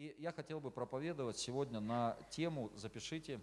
И 0.00 0.16
я 0.18 0.32
хотел 0.32 0.60
бы 0.60 0.70
проповедовать 0.70 1.36
сегодня 1.36 1.78
на 1.78 2.16
тему, 2.30 2.70
запишите, 2.74 3.38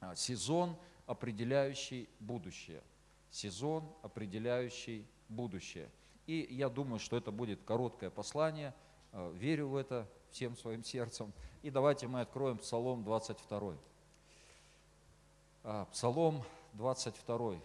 а, 0.00 0.14
сезон, 0.14 0.74
определяющий 1.04 2.08
будущее. 2.18 2.82
Сезон, 3.30 3.84
определяющий 4.00 5.06
будущее. 5.28 5.90
И 6.26 6.48
я 6.50 6.70
думаю, 6.70 6.98
что 6.98 7.18
это 7.18 7.30
будет 7.30 7.62
короткое 7.64 8.08
послание, 8.08 8.72
а, 9.12 9.30
верю 9.32 9.68
в 9.68 9.76
это 9.76 10.08
всем 10.30 10.56
своим 10.56 10.82
сердцем. 10.82 11.30
И 11.60 11.70
давайте 11.70 12.06
мы 12.06 12.22
откроем 12.22 12.56
Псалом 12.56 13.04
22. 13.04 13.76
А, 15.62 15.84
Псалом 15.92 16.42
22. 16.72 17.60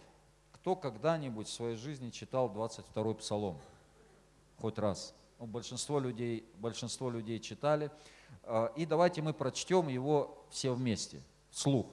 Кто 0.52 0.76
когда-нибудь 0.76 1.48
в 1.48 1.50
своей 1.50 1.76
жизни 1.76 2.10
читал 2.10 2.50
22 2.50 3.14
Псалом? 3.14 3.58
Хоть 4.58 4.76
раз. 4.76 5.14
Ну, 5.42 5.48
большинство, 5.48 5.98
людей, 5.98 6.48
большинство 6.54 7.10
людей 7.10 7.40
читали. 7.40 7.90
А, 8.44 8.72
и 8.76 8.86
давайте 8.86 9.22
мы 9.22 9.34
прочтем 9.34 9.88
его 9.88 10.38
все 10.50 10.72
вместе, 10.72 11.20
вслух. 11.50 11.86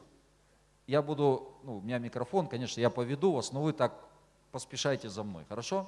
Я 0.85 1.01
буду, 1.01 1.57
ну, 1.63 1.77
у 1.77 1.81
меня 1.81 1.97
микрофон, 1.97 2.45
конечно, 2.45 2.79
я 2.79 2.91
поведу 2.91 3.31
вас, 3.31 3.51
но 3.51 3.63
вы 3.63 3.73
так 3.73 4.05
поспешайте 4.51 5.09
за 5.09 5.23
мной, 5.23 5.45
хорошо? 5.49 5.87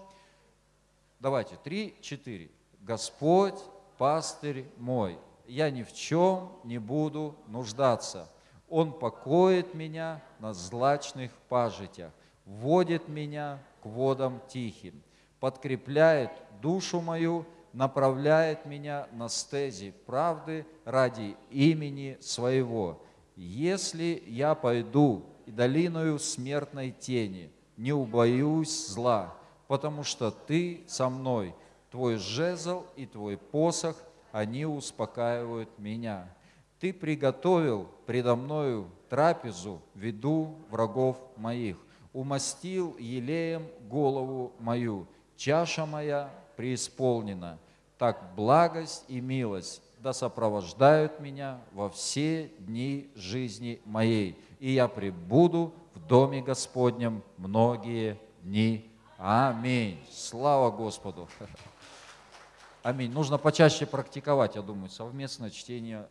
Давайте, 1.19 1.55
три, 1.63 1.93
четыре. 2.01 2.49
Господь, 2.79 3.59
пастырь 3.99 4.65
мой, 4.77 5.19
я 5.45 5.69
ни 5.69 5.83
в 5.83 5.93
чем 5.93 6.51
не 6.63 6.79
буду 6.79 7.35
нуждаться. 7.45 8.27
Он 8.69 8.91
покоит 8.91 9.75
меня 9.75 10.19
на 10.39 10.55
злачных 10.55 11.31
пажитях, 11.47 12.11
вводит 12.43 13.07
меня 13.07 13.61
к 13.83 13.85
водам 13.85 14.41
тихим, 14.47 15.03
подкрепляет 15.41 16.31
душу 16.61 17.01
мою, 17.01 17.45
направляет 17.73 18.65
меня 18.65 19.07
на 19.11 19.27
стези 19.27 19.91
правды 20.05 20.65
ради 20.85 21.35
имени 21.49 22.17
своего. 22.21 23.01
Если 23.35 24.23
я 24.27 24.53
пойду 24.53 25.25
и 25.47 25.51
долиною 25.51 26.19
смертной 26.19 26.91
тени, 26.91 27.51
не 27.75 27.91
убоюсь 27.91 28.87
зла, 28.87 29.33
потому 29.67 30.03
что 30.03 30.29
ты 30.29 30.83
со 30.87 31.09
мной, 31.09 31.55
твой 31.89 32.17
жезл 32.17 32.83
и 32.95 33.07
твой 33.07 33.37
посох, 33.37 33.95
они 34.31 34.65
успокаивают 34.67 35.69
меня. 35.79 36.31
Ты 36.79 36.93
приготовил 36.93 37.87
предо 38.05 38.35
мною 38.35 38.91
трапезу 39.09 39.81
виду 39.95 40.55
врагов 40.69 41.17
моих, 41.35 41.77
умастил 42.13 42.95
елеем 42.99 43.65
голову 43.89 44.51
мою, 44.59 45.07
чаша 45.41 45.87
моя 45.87 46.29
преисполнена. 46.55 47.57
Так 47.97 48.35
благость 48.35 49.03
и 49.07 49.19
милость 49.19 49.81
да 49.97 50.13
сопровождают 50.13 51.19
меня 51.19 51.59
во 51.71 51.89
все 51.89 52.51
дни 52.59 53.11
жизни 53.15 53.81
моей, 53.85 54.37
и 54.59 54.71
я 54.71 54.87
пребуду 54.87 55.73
в 55.95 56.07
доме 56.07 56.41
Господнем 56.41 57.23
многие 57.37 58.19
дни. 58.43 58.89
Аминь. 59.17 59.99
Слава 60.11 60.69
Господу. 60.69 61.27
Аминь. 62.83 63.11
Нужно 63.11 63.39
почаще 63.39 63.87
практиковать, 63.87 64.55
я 64.55 64.61
думаю, 64.61 64.89
совместное 64.89 65.49
чтение 65.49 66.07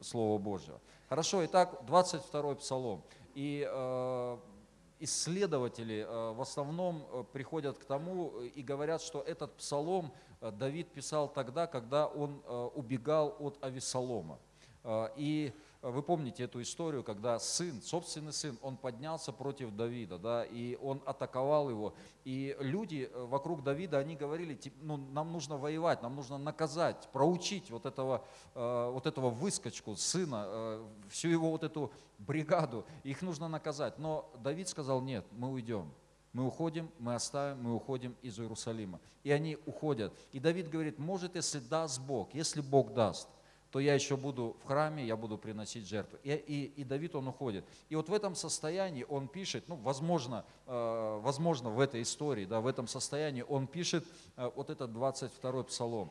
Слова 0.00 0.38
Божьего. 0.38 0.80
Хорошо, 1.08 1.44
итак, 1.44 1.80
22-й 1.86 2.56
Псалом. 2.56 3.02
И 3.34 3.68
э, 3.68 4.36
исследователи 5.00 6.06
э, 6.06 6.32
в 6.32 6.40
основном 6.40 7.06
э, 7.10 7.24
приходят 7.32 7.78
к 7.78 7.84
тому 7.84 8.40
и 8.40 8.62
говорят, 8.62 9.02
что 9.02 9.20
этот 9.20 9.56
псалом 9.56 10.12
э, 10.40 10.50
Давид 10.50 10.88
писал 10.88 11.28
тогда, 11.28 11.66
когда 11.66 12.06
он 12.06 12.42
убегал 12.74 13.36
от 13.38 13.62
Авесолома. 13.62 14.38
И 15.16 15.52
вы 15.80 16.02
помните 16.02 16.42
эту 16.42 16.60
историю, 16.60 17.04
когда 17.04 17.38
сын, 17.38 17.80
собственный 17.82 18.32
сын, 18.32 18.58
он 18.62 18.76
поднялся 18.76 19.32
против 19.32 19.70
Давида, 19.76 20.18
да, 20.18 20.44
и 20.44 20.76
он 20.76 21.00
атаковал 21.06 21.70
его. 21.70 21.94
И 22.24 22.56
люди 22.58 23.08
э, 23.12 23.24
вокруг 23.24 23.62
Давида, 23.62 23.98
они 23.98 24.16
говорили, 24.16 24.58
ну, 24.80 24.96
нам 24.96 25.32
нужно 25.32 25.56
воевать, 25.56 26.02
нам 26.02 26.16
нужно 26.16 26.36
наказать, 26.36 27.08
проучить 27.12 27.70
вот 27.70 27.86
этого, 27.86 28.24
э, 28.54 28.90
вот 28.92 29.06
этого 29.06 29.30
выскочку, 29.30 29.94
сына, 29.94 30.44
э, 30.48 30.86
всю 31.10 31.28
его 31.28 31.50
вот 31.50 31.62
эту 31.62 31.92
бригаду, 32.18 32.84
их 33.04 33.22
нужно 33.22 33.46
наказать. 33.46 33.98
Но 33.98 34.28
Давид 34.42 34.68
сказал, 34.68 35.00
нет, 35.00 35.24
мы 35.30 35.50
уйдем. 35.52 35.92
Мы 36.32 36.46
уходим, 36.46 36.90
мы 36.98 37.14
оставим, 37.14 37.62
мы 37.62 37.74
уходим 37.74 38.14
из 38.20 38.38
Иерусалима. 38.38 39.00
И 39.22 39.30
они 39.30 39.56
уходят. 39.64 40.12
И 40.32 40.40
Давид 40.40 40.68
говорит, 40.68 40.98
может, 40.98 41.36
если 41.36 41.58
даст 41.58 42.00
Бог, 42.00 42.34
если 42.34 42.60
Бог 42.60 42.92
даст, 42.92 43.28
то 43.70 43.80
я 43.80 43.94
еще 43.94 44.16
буду 44.16 44.56
в 44.62 44.66
храме, 44.66 45.04
я 45.04 45.16
буду 45.16 45.36
приносить 45.36 45.86
жертву. 45.86 46.18
И, 46.22 46.32
и, 46.32 46.80
и 46.80 46.84
Давид, 46.84 47.14
он 47.14 47.28
уходит. 47.28 47.64
И 47.90 47.96
вот 47.96 48.08
в 48.08 48.14
этом 48.14 48.34
состоянии 48.34 49.04
он 49.08 49.28
пишет, 49.28 49.68
ну, 49.68 49.76
возможно, 49.76 50.44
э, 50.66 51.20
возможно 51.22 51.68
в 51.68 51.78
этой 51.78 52.02
истории, 52.02 52.46
да, 52.46 52.60
в 52.60 52.66
этом 52.66 52.86
состоянии 52.86 53.42
он 53.42 53.66
пишет 53.66 54.04
э, 54.36 54.50
вот 54.54 54.70
этот 54.70 54.90
22-й 54.90 55.64
псалом. 55.64 56.10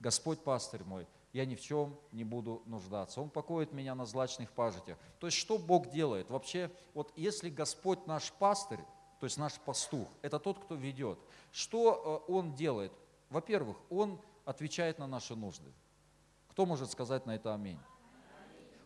«Господь 0.00 0.40
пастырь 0.40 0.82
мой, 0.84 1.06
я 1.32 1.46
ни 1.46 1.54
в 1.54 1.60
чем 1.60 1.96
не 2.12 2.24
буду 2.24 2.62
нуждаться. 2.66 3.20
Он 3.20 3.30
покоит 3.30 3.72
меня 3.72 3.94
на 3.94 4.04
злачных 4.04 4.50
пажитях». 4.50 4.98
То 5.20 5.26
есть 5.28 5.38
что 5.38 5.58
Бог 5.58 5.90
делает? 5.90 6.28
Вообще, 6.28 6.70
вот 6.92 7.12
если 7.16 7.48
Господь 7.48 8.04
наш 8.06 8.32
пастырь, 8.32 8.80
то 9.20 9.24
есть 9.24 9.38
наш 9.38 9.54
пастух, 9.60 10.08
это 10.22 10.38
тот, 10.38 10.58
кто 10.58 10.74
ведет, 10.74 11.18
что 11.52 12.22
э, 12.28 12.32
Он 12.32 12.52
делает? 12.54 12.92
Во-первых, 13.30 13.76
Он 13.90 14.20
отвечает 14.44 14.98
на 14.98 15.06
наши 15.06 15.34
нужды. 15.36 15.70
Кто 16.56 16.64
может 16.64 16.90
сказать 16.90 17.26
на 17.26 17.34
это 17.34 17.52
аминь? 17.52 17.78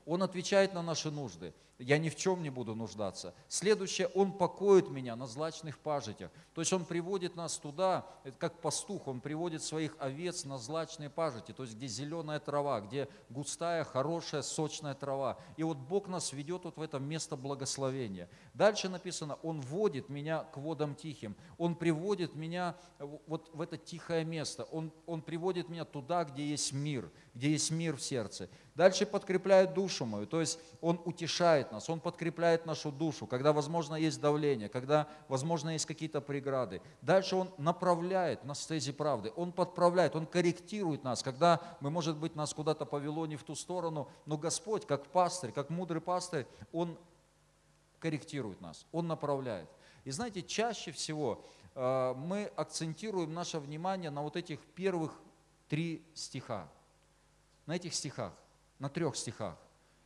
Он 0.05 0.25
отвечает 0.25 0.75
на 0.75 0.83
наши 0.83 1.09
нужды. 1.09 1.55
Я 1.81 1.97
ни 1.97 2.11
в 2.11 2.17
чем 2.17 2.43
не 2.43 2.51
буду 2.51 2.75
нуждаться. 2.75 3.35
Следующее, 3.49 4.09
Он 4.09 4.33
покоит 4.33 4.91
меня 4.91 5.17
на 5.17 5.27
злачных 5.27 5.79
пажитях. 5.79 6.31
То 6.53 6.61
есть 6.61 6.73
Он 6.75 6.85
приводит 6.85 7.37
нас 7.37 7.57
туда, 7.57 8.07
как 8.39 8.61
пастух, 8.61 9.09
Он 9.09 9.21
приводит 9.21 9.63
своих 9.63 9.97
овец 9.99 10.45
на 10.45 10.59
злачные 10.59 11.09
пажити, 11.09 11.53
то 11.53 11.63
есть 11.63 11.77
где 11.77 11.87
зеленая 11.87 12.39
трава, 12.39 12.83
где 12.83 13.09
густая, 13.31 13.85
хорошая, 13.85 14.43
сочная 14.43 14.95
трава. 14.95 15.39
И 15.57 15.63
вот 15.63 15.79
Бог 15.79 16.07
нас 16.07 16.35
ведет 16.35 16.65
вот 16.65 16.77
в 16.77 16.83
это 16.83 16.99
место 16.99 17.35
благословения. 17.35 18.29
Дальше 18.53 18.91
написано, 18.91 19.39
Он 19.43 19.63
водит 19.63 20.11
меня 20.11 20.45
к 20.53 20.59
водам 20.59 20.95
тихим. 20.95 21.35
Он 21.57 21.75
приводит 21.75 22.35
меня 22.35 22.77
вот 23.27 23.49
в 23.55 23.61
это 23.63 23.79
тихое 23.79 24.27
место. 24.27 24.65
Он, 24.65 24.93
он 25.07 25.23
приводит 25.23 25.71
меня 25.71 25.87
туда, 25.87 26.25
где 26.25 26.47
есть 26.47 26.75
мир, 26.75 27.11
где 27.35 27.53
есть 27.53 27.71
мир 27.71 27.97
в 27.97 28.03
сердце. 28.03 28.51
Дальше 28.75 29.05
подкрепляет 29.05 29.75
душу 29.75 30.07
мою, 30.07 30.27
то 30.27 30.41
есть 30.41 30.59
Он 30.81 31.01
утешает 31.05 31.70
нас, 31.73 31.89
Он 31.91 32.01
подкрепляет 32.01 32.67
нашу 32.67 32.91
душу, 32.93 33.27
когда, 33.27 33.53
возможно, 33.53 33.95
есть 33.95 34.21
давление, 34.21 34.69
когда, 34.69 35.09
возможно, 35.29 35.71
есть 35.71 35.87
какие-то 35.87 36.21
преграды. 36.21 36.83
Дальше 37.03 37.37
Он 37.37 37.51
направляет 37.59 38.45
на 38.45 38.55
стези 38.55 38.93
правды, 38.93 39.33
Он 39.37 39.53
подправляет, 39.53 40.17
Он 40.17 40.27
корректирует 40.27 41.05
нас, 41.05 41.23
когда 41.23 41.61
мы, 41.81 41.91
может 41.91 42.17
быть, 42.17 42.37
нас 42.37 42.55
куда-то 42.55 42.85
повело 42.85 43.27
не 43.27 43.37
в 43.37 43.43
ту 43.43 43.55
сторону, 43.55 44.09
но 44.27 44.37
Господь, 44.37 44.87
как 44.87 45.07
пастырь, 45.07 45.53
как 45.53 45.71
мудрый 45.71 46.01
пастырь, 46.01 46.47
Он 46.73 46.99
корректирует 47.99 48.61
нас, 48.61 48.87
Он 48.93 49.07
направляет. 49.07 49.69
И 50.05 50.11
знаете, 50.11 50.43
чаще 50.43 50.93
всего 50.93 51.45
э, 51.75 52.15
мы 52.17 52.45
акцентируем 52.57 53.35
наше 53.35 53.59
внимание 53.59 54.11
на 54.11 54.23
вот 54.23 54.37
этих 54.37 54.61
первых 54.75 55.13
три 55.69 56.03
стиха, 56.15 56.69
на 57.67 57.77
этих 57.77 57.95
стихах 57.95 58.33
на 58.81 58.89
трех 58.89 59.15
стихах. 59.15 59.57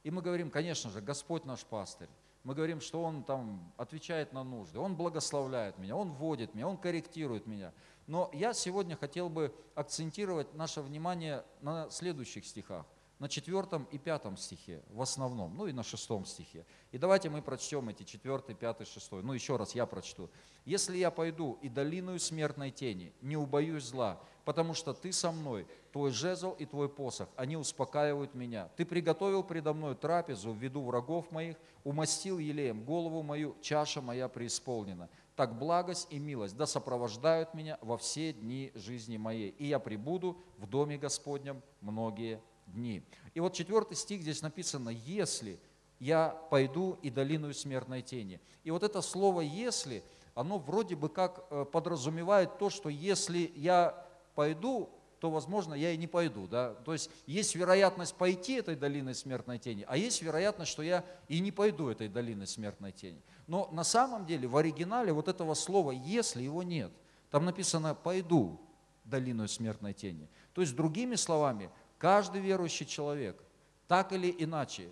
И 0.04 0.10
мы 0.10 0.22
говорим, 0.22 0.50
конечно 0.50 0.90
же, 0.90 1.00
Господь 1.00 1.44
наш 1.44 1.64
пастырь. 1.64 2.08
Мы 2.44 2.54
говорим, 2.54 2.80
что 2.80 3.02
Он 3.02 3.24
там 3.24 3.72
отвечает 3.78 4.34
на 4.34 4.44
нужды, 4.44 4.78
Он 4.78 4.94
благословляет 4.94 5.78
меня, 5.78 5.96
Он 5.96 6.12
вводит 6.12 6.54
меня, 6.54 6.68
Он 6.68 6.76
корректирует 6.76 7.46
меня. 7.46 7.72
Но 8.06 8.30
я 8.34 8.52
сегодня 8.52 8.96
хотел 8.96 9.30
бы 9.30 9.54
акцентировать 9.74 10.54
наше 10.54 10.82
внимание 10.82 11.42
на 11.62 11.88
следующих 11.90 12.44
стихах 12.44 12.84
на 13.24 13.28
четвертом 13.30 13.88
и 13.90 13.96
пятом 13.96 14.36
стихе 14.36 14.82
в 14.90 15.00
основном, 15.00 15.56
ну 15.56 15.66
и 15.66 15.72
на 15.72 15.82
шестом 15.82 16.26
стихе. 16.26 16.66
И 16.92 16.98
давайте 16.98 17.30
мы 17.30 17.40
прочтем 17.40 17.88
эти 17.88 18.02
четвертый, 18.02 18.54
пятый, 18.54 18.84
шестой. 18.84 19.22
Ну 19.22 19.32
еще 19.32 19.56
раз 19.56 19.74
я 19.74 19.86
прочту. 19.86 20.28
«Если 20.66 20.98
я 20.98 21.10
пойду 21.10 21.58
и 21.62 21.70
долиною 21.70 22.20
смертной 22.20 22.70
тени, 22.70 23.14
не 23.22 23.38
убоюсь 23.38 23.84
зла, 23.84 24.20
потому 24.44 24.74
что 24.74 24.92
ты 24.92 25.10
со 25.10 25.32
мной, 25.32 25.66
твой 25.90 26.10
жезл 26.10 26.50
и 26.58 26.66
твой 26.66 26.90
посох, 26.90 27.30
они 27.36 27.56
успокаивают 27.56 28.34
меня. 28.34 28.68
Ты 28.76 28.84
приготовил 28.84 29.42
предо 29.42 29.72
мной 29.72 29.94
трапезу 29.94 30.52
в 30.52 30.58
виду 30.58 30.82
врагов 30.82 31.30
моих, 31.30 31.56
умастил 31.82 32.38
елеем 32.38 32.84
голову 32.84 33.22
мою, 33.22 33.56
чаша 33.62 34.02
моя 34.02 34.28
преисполнена. 34.28 35.08
Так 35.34 35.58
благость 35.58 36.08
и 36.10 36.18
милость 36.18 36.58
да 36.58 36.66
сопровождают 36.66 37.54
меня 37.54 37.78
во 37.80 37.96
все 37.96 38.34
дни 38.34 38.70
жизни 38.74 39.16
моей, 39.16 39.48
и 39.48 39.64
я 39.66 39.78
прибуду 39.78 40.36
в 40.58 40.66
доме 40.66 40.98
Господнем 40.98 41.62
многие 41.80 42.42
дни. 42.66 43.02
И 43.34 43.40
вот 43.40 43.52
четвертый 43.52 43.96
стих 43.96 44.22
здесь 44.22 44.42
написано, 44.42 44.90
если 44.90 45.58
я 45.98 46.30
пойду 46.50 46.98
и 47.02 47.10
долину 47.10 47.52
смертной 47.52 48.02
тени. 48.02 48.40
И 48.62 48.70
вот 48.70 48.82
это 48.82 49.00
слово 49.00 49.40
«если», 49.40 50.02
оно 50.34 50.58
вроде 50.58 50.96
бы 50.96 51.08
как 51.08 51.46
э, 51.50 51.64
подразумевает 51.70 52.58
то, 52.58 52.68
что 52.68 52.88
если 52.88 53.52
я 53.54 54.06
пойду, 54.34 54.90
то, 55.20 55.30
возможно, 55.30 55.72
я 55.72 55.92
и 55.92 55.96
не 55.96 56.06
пойду. 56.06 56.46
Да? 56.46 56.74
То 56.84 56.92
есть 56.92 57.08
есть 57.26 57.54
вероятность 57.54 58.14
пойти 58.14 58.54
этой 58.54 58.76
долиной 58.76 59.14
смертной 59.14 59.58
тени, 59.58 59.84
а 59.88 59.96
есть 59.96 60.20
вероятность, 60.20 60.70
что 60.70 60.82
я 60.82 61.04
и 61.28 61.40
не 61.40 61.52
пойду 61.52 61.88
этой 61.88 62.08
долиной 62.08 62.46
смертной 62.46 62.92
тени. 62.92 63.22
Но 63.46 63.70
на 63.72 63.84
самом 63.84 64.26
деле 64.26 64.48
в 64.48 64.56
оригинале 64.56 65.12
вот 65.12 65.28
этого 65.28 65.54
слова 65.54 65.92
«если» 65.92 66.42
его 66.42 66.62
нет. 66.62 66.92
Там 67.30 67.46
написано 67.46 67.94
«пойду 67.94 68.60
долиной 69.04 69.48
смертной 69.48 69.94
тени». 69.94 70.28
То 70.52 70.60
есть, 70.60 70.76
другими 70.76 71.14
словами, 71.14 71.70
каждый 72.04 72.42
верующий 72.42 72.84
человек, 72.84 73.42
так 73.88 74.12
или 74.12 74.30
иначе, 74.38 74.90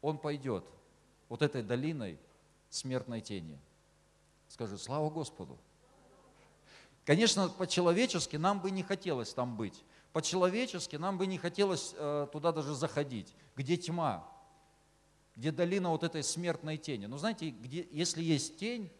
он 0.00 0.16
пойдет 0.16 0.64
вот 1.28 1.42
этой 1.42 1.62
долиной 1.62 2.18
смертной 2.70 3.20
тени. 3.20 3.58
Скажи, 4.48 4.78
слава 4.78 5.10
Господу. 5.10 5.58
Конечно, 7.04 7.50
по-человечески 7.50 8.36
нам 8.36 8.62
бы 8.62 8.70
не 8.70 8.82
хотелось 8.82 9.34
там 9.34 9.54
быть. 9.54 9.84
По-человечески 10.14 10.96
нам 10.96 11.18
бы 11.18 11.26
не 11.26 11.36
хотелось 11.36 11.92
э, 11.94 12.26
туда 12.32 12.52
даже 12.52 12.74
заходить, 12.74 13.34
где 13.54 13.76
тьма, 13.76 14.26
где 15.36 15.52
долина 15.52 15.90
вот 15.90 16.04
этой 16.04 16.22
смертной 16.22 16.78
тени. 16.78 17.04
Но 17.04 17.18
знаете, 17.18 17.50
где, 17.50 17.86
если 17.90 18.22
есть 18.22 18.56
тень, 18.56 18.90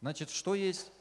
значит, 0.00 0.30
что 0.30 0.54
есть? 0.54 0.92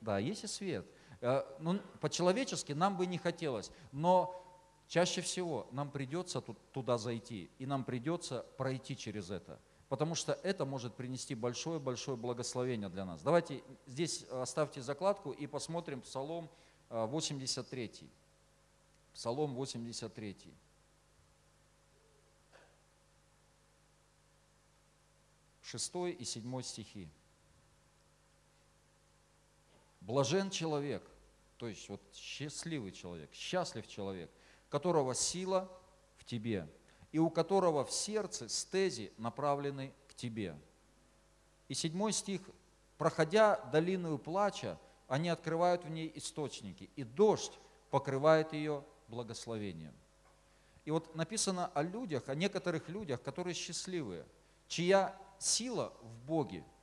Да, 0.00 0.18
есть 0.18 0.42
и 0.42 0.48
свет. 0.48 0.84
Э, 1.26 1.44
ну, 1.58 1.80
по-человечески 2.00 2.72
нам 2.72 2.96
бы 2.96 3.04
не 3.04 3.18
хотелось, 3.18 3.72
но 3.90 4.40
чаще 4.86 5.22
всего 5.22 5.66
нам 5.72 5.90
придется 5.90 6.40
тут, 6.40 6.56
туда 6.70 6.98
зайти, 6.98 7.50
и 7.58 7.66
нам 7.66 7.82
придется 7.82 8.46
пройти 8.56 8.96
через 8.96 9.30
это 9.30 9.58
потому 9.88 10.16
что 10.16 10.32
это 10.42 10.64
может 10.64 10.94
принести 10.96 11.36
большое-большое 11.36 12.16
благословение 12.16 12.88
для 12.88 13.04
нас. 13.04 13.22
Давайте 13.22 13.62
здесь 13.86 14.24
оставьте 14.24 14.82
закладку 14.82 15.30
и 15.30 15.46
посмотрим 15.46 16.00
Псалом 16.00 16.50
83. 16.88 17.84
Э, 17.86 18.06
Псалом 19.14 19.54
83. 19.54 20.36
Шестой 25.62 26.10
и 26.10 26.24
седьмой 26.24 26.64
стихи. 26.64 27.08
Блажен 30.00 30.50
человек, 30.50 31.02
то 31.58 31.68
есть 31.68 31.88
вот 31.88 32.00
счастливый 32.12 32.92
человек, 32.92 33.32
счастлив 33.32 33.86
человек, 33.86 34.30
которого 34.68 35.14
сила 35.14 35.70
в 36.16 36.24
тебе, 36.24 36.68
и 37.12 37.18
у 37.18 37.30
которого 37.30 37.84
в 37.84 37.92
сердце 37.92 38.48
стези 38.48 39.12
направлены 39.16 39.92
к 40.08 40.14
тебе. 40.14 40.56
И 41.68 41.74
седьмой 41.74 42.12
стих, 42.12 42.40
проходя 42.98 43.56
долину 43.72 44.18
плача, 44.18 44.78
они 45.08 45.28
открывают 45.28 45.84
в 45.84 45.90
ней 45.90 46.10
источники, 46.14 46.90
и 46.96 47.04
дождь 47.04 47.58
покрывает 47.90 48.52
ее 48.52 48.84
благословением. 49.08 49.94
И 50.84 50.90
вот 50.90 51.14
написано 51.14 51.66
о 51.68 51.82
людях, 51.82 52.28
о 52.28 52.34
некоторых 52.34 52.88
людях, 52.88 53.22
которые 53.22 53.54
счастливые, 53.54 54.26
чья 54.68 55.16
сила 55.38 55.92
в 56.02 56.26
Боге– 56.26 56.64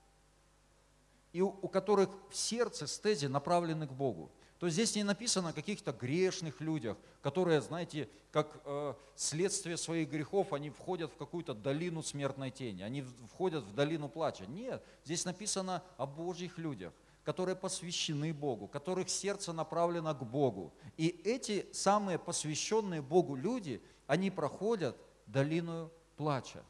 и 1.33 1.41
у, 1.41 1.67
которых 1.67 2.09
в 2.29 2.35
сердце 2.35 2.87
стези 2.87 3.25
направлены 3.25 3.87
к 3.87 3.91
Богу. 3.91 4.31
То 4.63 4.67
есть 4.67 4.75
здесь 4.75 4.95
не 4.95 5.03
написано 5.03 5.49
о 5.49 5.51
каких-то 5.51 5.91
грешных 5.91 6.61
людях, 6.61 6.95
которые, 7.21 7.59
знаете, 7.59 8.07
как 8.31 8.61
э, 8.63 8.93
следствие 9.13 9.75
своих 9.75 10.09
грехов, 10.09 10.53
они 10.53 10.69
входят 10.69 11.11
в 11.11 11.17
какую-то 11.17 11.53
долину 11.53 12.01
смертной 12.01 12.49
тени, 12.49 12.81
они 12.81 13.01
входят 13.01 13.65
в 13.65 13.75
долину 13.75 14.07
плача. 14.07 14.45
Нет, 14.45 14.81
здесь 15.03 15.25
написано 15.25 15.83
о 15.97 16.05
Божьих 16.05 16.57
людях, 16.57 16.93
которые 17.25 17.57
посвящены 17.57 18.33
Богу, 18.33 18.69
которых 18.69 19.09
сердце 19.09 19.51
направлено 19.51 20.15
к 20.15 20.23
Богу. 20.23 20.73
И 20.95 21.09
эти 21.09 21.67
самые 21.73 22.17
посвященные 22.17 23.01
Богу 23.01 23.35
люди, 23.35 23.83
они 24.07 24.31
проходят 24.31 24.95
долину 25.27 25.91
плача. 26.15 26.63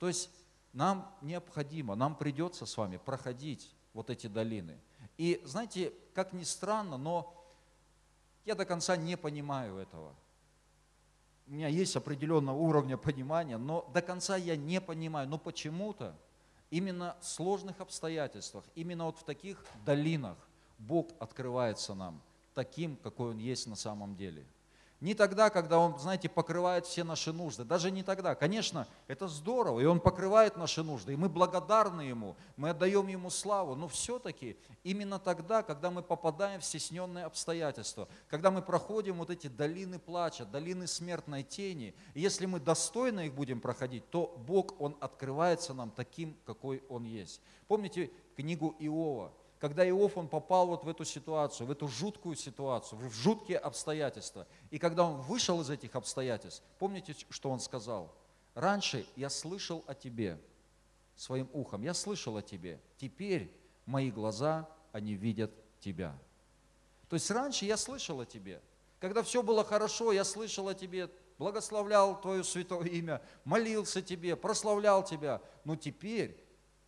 То 0.00 0.08
есть 0.08 0.28
нам 0.72 1.16
необходимо, 1.22 1.94
нам 1.94 2.16
придется 2.16 2.66
с 2.66 2.76
вами 2.76 2.96
проходить 2.96 3.72
вот 3.94 4.10
эти 4.10 4.26
долины. 4.26 4.80
И 5.18 5.40
знаете, 5.44 5.92
как 6.14 6.32
ни 6.32 6.44
странно, 6.44 6.96
но 6.96 7.34
я 8.44 8.54
до 8.54 8.64
конца 8.64 8.96
не 8.96 9.16
понимаю 9.16 9.76
этого. 9.76 10.14
У 11.46 11.52
меня 11.52 11.68
есть 11.68 11.94
определенного 11.96 12.56
уровня 12.56 12.96
понимания, 12.96 13.58
но 13.58 13.88
до 13.92 14.00
конца 14.00 14.36
я 14.36 14.56
не 14.56 14.80
понимаю. 14.80 15.28
Но 15.28 15.38
почему-то 15.38 16.16
именно 16.70 17.16
в 17.20 17.26
сложных 17.26 17.80
обстоятельствах, 17.80 18.64
именно 18.74 19.04
вот 19.04 19.18
в 19.18 19.24
таких 19.24 19.62
долинах 19.84 20.38
Бог 20.78 21.08
открывается 21.18 21.94
нам 21.94 22.22
таким, 22.54 22.96
какой 22.96 23.30
Он 23.30 23.38
есть 23.38 23.66
на 23.66 23.76
самом 23.76 24.16
деле– 24.16 24.46
не 25.00 25.14
тогда, 25.14 25.48
когда 25.48 25.78
Он, 25.78 25.96
знаете, 25.98 26.28
покрывает 26.28 26.84
все 26.84 27.04
наши 27.04 27.32
нужды. 27.32 27.64
Даже 27.64 27.90
не 27.90 28.02
тогда. 28.02 28.34
Конечно, 28.34 28.88
это 29.06 29.28
здорово, 29.28 29.78
и 29.78 29.84
Он 29.84 30.00
покрывает 30.00 30.56
наши 30.56 30.82
нужды, 30.82 31.12
и 31.12 31.16
мы 31.16 31.28
благодарны 31.28 32.02
Ему, 32.02 32.36
мы 32.56 32.70
отдаем 32.70 33.06
Ему 33.06 33.30
славу. 33.30 33.76
Но 33.76 33.86
все-таки 33.86 34.56
именно 34.82 35.20
тогда, 35.20 35.62
когда 35.62 35.92
мы 35.92 36.02
попадаем 36.02 36.60
в 36.60 36.64
стесненные 36.64 37.26
обстоятельства, 37.26 38.08
когда 38.28 38.50
мы 38.50 38.60
проходим 38.60 39.18
вот 39.18 39.30
эти 39.30 39.46
долины 39.46 40.00
плача, 40.00 40.44
долины 40.44 40.88
смертной 40.88 41.44
тени, 41.44 41.94
и 42.14 42.20
если 42.20 42.46
мы 42.46 42.58
достойно 42.58 43.20
их 43.20 43.34
будем 43.34 43.60
проходить, 43.60 44.08
то 44.10 44.34
Бог, 44.46 44.80
Он 44.80 44.96
открывается 45.00 45.74
нам 45.74 45.90
таким, 45.90 46.36
какой 46.44 46.82
Он 46.88 47.04
есть. 47.04 47.40
Помните 47.68 48.10
книгу 48.36 48.74
Иова? 48.80 49.32
Когда 49.60 49.88
Иов, 49.88 50.16
он 50.16 50.28
попал 50.28 50.68
вот 50.68 50.84
в 50.84 50.88
эту 50.88 51.04
ситуацию, 51.04 51.66
в 51.66 51.70
эту 51.70 51.88
жуткую 51.88 52.36
ситуацию, 52.36 52.98
в 52.98 53.12
жуткие 53.12 53.58
обстоятельства. 53.58 54.46
И 54.70 54.78
когда 54.78 55.04
он 55.04 55.20
вышел 55.22 55.60
из 55.60 55.70
этих 55.70 55.96
обстоятельств, 55.96 56.62
помните, 56.78 57.14
что 57.30 57.50
он 57.50 57.58
сказал? 57.58 58.14
Раньше 58.54 59.04
я 59.16 59.30
слышал 59.30 59.84
о 59.86 59.94
тебе 59.94 60.40
своим 61.16 61.48
ухом, 61.52 61.82
я 61.82 61.94
слышал 61.94 62.36
о 62.36 62.42
тебе. 62.42 62.80
Теперь 62.96 63.52
мои 63.84 64.10
глаза, 64.10 64.68
они 64.92 65.14
видят 65.14 65.50
тебя. 65.80 66.16
То 67.08 67.14
есть 67.14 67.30
раньше 67.30 67.64
я 67.64 67.76
слышал 67.76 68.20
о 68.20 68.26
тебе. 68.26 68.60
Когда 69.00 69.22
все 69.22 69.42
было 69.42 69.64
хорошо, 69.64 70.12
я 70.12 70.24
слышал 70.24 70.68
о 70.68 70.74
тебе, 70.74 71.10
благословлял 71.38 72.20
Твое 72.20 72.44
святое 72.44 72.86
имя, 72.86 73.22
молился 73.44 74.02
тебе, 74.02 74.36
прославлял 74.36 75.04
тебя. 75.04 75.40
Но 75.64 75.76
теперь 75.76 76.36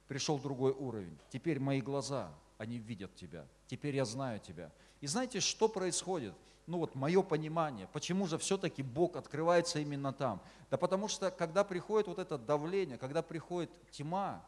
пришел 0.09 0.39
другой 0.39 0.73
уровень. 0.73 1.17
Теперь 1.31 1.61
мои 1.61 1.81
глаза, 1.81 2.33
они 2.61 2.77
видят 2.79 3.17
тебя. 3.17 3.47
Теперь 3.69 3.97
я 3.97 4.05
знаю 4.05 4.39
тебя. 4.39 4.71
И 5.01 5.07
знаете, 5.07 5.41
что 5.41 5.67
происходит? 5.67 6.35
Ну 6.67 6.77
вот 6.77 6.95
мое 6.95 7.23
понимание, 7.23 7.89
почему 7.91 8.27
же 8.27 8.37
все-таки 8.37 8.83
Бог 8.83 9.17
открывается 9.17 9.79
именно 9.79 10.13
там? 10.13 10.43
Да 10.71 10.77
потому 10.77 11.09
что, 11.09 11.31
когда 11.31 11.65
приходит 11.65 12.07
вот 12.07 12.19
это 12.19 12.37
давление, 12.37 12.99
когда 12.99 13.23
приходит 13.23 13.71
тьма, 13.91 14.45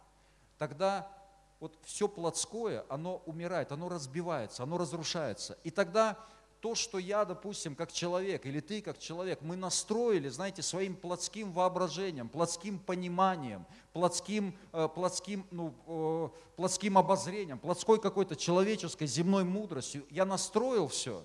тогда 0.58 1.10
вот 1.58 1.78
все 1.84 2.06
плотское, 2.06 2.84
оно 2.90 3.22
умирает, 3.24 3.72
оно 3.72 3.88
разбивается, 3.88 4.62
оно 4.62 4.76
разрушается. 4.76 5.58
И 5.64 5.70
тогда 5.70 6.18
то, 6.62 6.76
что 6.76 6.98
я, 6.98 7.24
допустим, 7.24 7.74
как 7.74 7.92
человек, 7.92 8.46
или 8.46 8.60
ты 8.60 8.82
как 8.82 8.96
человек, 8.96 9.40
мы 9.42 9.56
настроили, 9.56 10.28
знаете, 10.28 10.62
своим 10.62 10.94
плотским 10.94 11.52
воображением, 11.52 12.28
плотским 12.28 12.78
пониманием, 12.78 13.66
плотским, 13.92 14.56
э, 14.72 14.88
плотским, 14.94 15.44
ну, 15.50 15.74
э, 15.88 16.28
плотским 16.54 16.96
обозрением, 16.96 17.58
плотской 17.58 18.00
какой-то 18.00 18.36
человеческой 18.36 19.08
земной 19.08 19.42
мудростью, 19.42 20.06
я 20.08 20.24
настроил 20.24 20.86
все, 20.86 21.24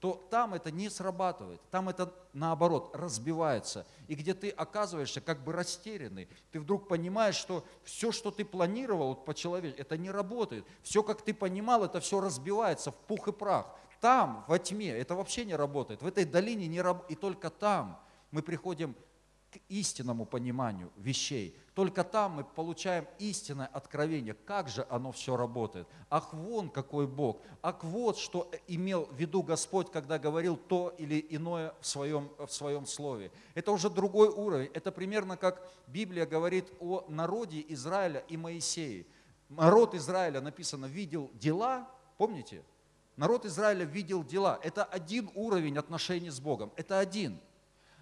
то 0.00 0.26
там 0.30 0.54
это 0.54 0.70
не 0.70 0.88
срабатывает, 0.88 1.60
там 1.70 1.90
это 1.90 2.14
наоборот 2.32 2.90
разбивается. 2.94 3.86
И 4.08 4.14
где 4.14 4.32
ты 4.32 4.48
оказываешься 4.48 5.20
как 5.20 5.44
бы 5.44 5.52
растерянный, 5.52 6.26
ты 6.52 6.58
вдруг 6.58 6.88
понимаешь, 6.88 7.36
что 7.36 7.66
все, 7.84 8.12
что 8.12 8.30
ты 8.30 8.46
планировал 8.46 9.14
по 9.14 9.34
человеку, 9.34 9.78
это 9.78 9.98
не 9.98 10.10
работает. 10.10 10.64
Все, 10.82 11.02
как 11.02 11.20
ты 11.20 11.34
понимал, 11.34 11.84
это 11.84 12.00
все 12.00 12.18
разбивается 12.18 12.92
в 12.92 12.96
пух 12.96 13.28
и 13.28 13.32
прах. 13.32 13.76
Там, 14.00 14.44
во 14.48 14.58
тьме, 14.58 14.88
это 14.90 15.14
вообще 15.14 15.44
не 15.44 15.54
работает. 15.54 16.02
В 16.02 16.06
этой 16.06 16.24
долине 16.24 16.66
не 16.66 16.80
работает. 16.80 17.18
И 17.18 17.20
только 17.20 17.50
там 17.50 18.00
мы 18.30 18.42
приходим 18.42 18.94
к 19.50 19.58
истинному 19.68 20.24
пониманию 20.24 20.90
вещей. 20.96 21.56
Только 21.74 22.04
там 22.04 22.36
мы 22.36 22.44
получаем 22.44 23.06
истинное 23.18 23.66
откровение, 23.66 24.34
как 24.34 24.68
же 24.68 24.86
оно 24.88 25.12
все 25.12 25.36
работает. 25.36 25.88
Ах, 26.08 26.32
вон 26.32 26.70
какой 26.70 27.06
Бог. 27.06 27.42
Ах, 27.60 27.82
вот 27.82 28.16
что 28.16 28.50
имел 28.68 29.06
в 29.06 29.16
виду 29.16 29.42
Господь, 29.42 29.90
когда 29.90 30.18
говорил 30.18 30.56
то 30.56 30.94
или 30.98 31.26
иное 31.30 31.74
в 31.80 31.86
своем, 31.86 32.30
в 32.38 32.48
своем 32.48 32.86
слове. 32.86 33.32
Это 33.54 33.72
уже 33.72 33.90
другой 33.90 34.28
уровень. 34.28 34.70
Это 34.72 34.92
примерно 34.92 35.36
как 35.36 35.66
Библия 35.88 36.26
говорит 36.26 36.70
о 36.80 37.04
народе 37.08 37.64
Израиля 37.68 38.24
и 38.28 38.36
Моисее. 38.36 39.04
Народ 39.48 39.94
Израиля, 39.94 40.40
написано, 40.40 40.86
видел 40.86 41.30
дела, 41.34 41.88
помните? 42.16 42.62
Народ 43.20 43.44
Израиля 43.44 43.84
видел 43.84 44.24
дела. 44.24 44.58
Это 44.62 44.82
один 44.82 45.30
уровень 45.34 45.76
отношений 45.76 46.30
с 46.30 46.40
Богом. 46.40 46.72
Это 46.76 46.98
один. 46.98 47.38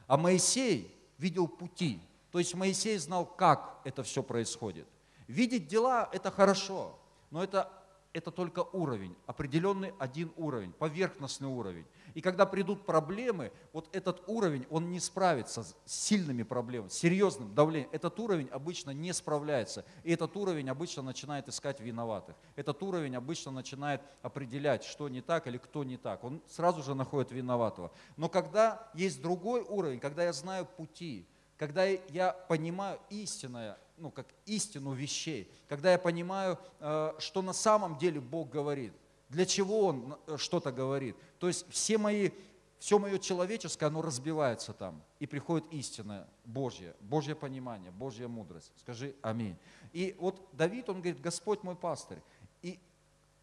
А 0.06 0.16
Моисей 0.16 0.96
видел 1.18 1.48
пути. 1.48 2.00
То 2.30 2.38
есть 2.38 2.54
Моисей 2.54 2.96
знал, 2.98 3.26
как 3.26 3.80
это 3.82 4.04
все 4.04 4.22
происходит. 4.22 4.87
Видеть 5.26 5.66
дела– 5.66 6.08
это 6.12 6.30
хорошо, 6.30 6.96
но 7.32 7.42
это, 7.42 7.68
это 8.12 8.30
только 8.30 8.60
уровень, 8.60 9.16
определенный 9.26 9.92
один 9.98 10.30
уровень, 10.37 10.72
поверхностный 10.72 11.48
уровень. 11.48 11.84
И 12.18 12.20
когда 12.20 12.46
придут 12.46 12.84
проблемы, 12.84 13.52
вот 13.72 13.88
этот 13.94 14.25
уровень, 14.26 14.66
он 14.70 14.90
не 14.90 14.98
справится 14.98 15.62
с 15.62 15.76
сильными 15.87 16.42
проблемами, 16.42 16.88
с 16.88 16.94
серьезным 16.94 17.54
давлением. 17.54 17.90
Этот 17.92 18.18
уровень 18.18 18.48
обычно 18.48 18.90
не 18.90 19.12
справляется. 19.12 19.84
И 20.02 20.10
этот 20.10 20.37
уровень 20.37 20.68
обычно 20.68 21.04
начинает 21.04 21.48
искать 21.48 21.78
виноватых. 21.78 22.34
Этот 22.56 22.82
уровень 22.82 23.14
обычно 23.14 23.52
начинает 23.52 24.00
определять, 24.20 24.82
что 24.82 25.08
не 25.08 25.20
так 25.20 25.46
или 25.46 25.58
кто 25.58 25.84
не 25.84 25.96
так. 25.96 26.25
Он 26.25 26.42
сразу 26.48 26.82
же 26.82 26.96
находит 26.96 27.30
виноватого. 27.30 27.92
Но 28.16 28.28
когда 28.28 28.90
есть 28.94 29.22
другой 29.22 29.60
уровень, 29.60 30.00
когда 30.00 30.25
я 30.25 30.32
знаю 30.32 30.66
пути, 30.66 31.25
когда 31.56 31.84
я 31.84 32.32
понимаю 32.48 32.98
истинное, 33.10 33.78
ну, 33.96 34.10
как 34.10 34.26
истину 34.44 34.92
вещей, 34.92 35.48
когда 35.68 35.92
я 35.92 35.98
понимаю, 36.00 36.58
э, 36.80 37.12
что 37.20 37.42
на 37.42 37.52
самом 37.52 37.96
деле 37.96 38.20
Бог 38.20 38.50
говорит, 38.50 38.92
для 39.28 39.47
чего 39.47 39.87
Он 39.87 40.18
э, 40.26 40.37
что-то 40.37 40.73
говорит. 40.73 41.16
То 41.38 41.49
есть 41.49 41.66
все 41.70 41.99
мои, 41.99 42.30
все 42.78 42.99
мое 42.99 43.18
человеческое, 43.18 43.87
оно 43.87 44.02
разбивается 44.02 44.73
там, 44.73 45.02
и 45.18 45.26
приходит 45.26 45.73
истина 45.73 46.28
Божья, 46.44 46.94
Божье 47.00 47.35
понимание, 47.35 47.90
Божья 47.90 48.28
мудрость. 48.28 48.73
Скажи 48.76 49.14
аминь. 49.23 49.56
И 49.92 50.16
вот 50.18 50.49
Давид, 50.52 50.88
он 50.88 51.00
говорит, 51.00 51.20
Господь 51.20 51.62
мой 51.62 51.76
пастырь. 51.76 52.23
И 52.62 52.78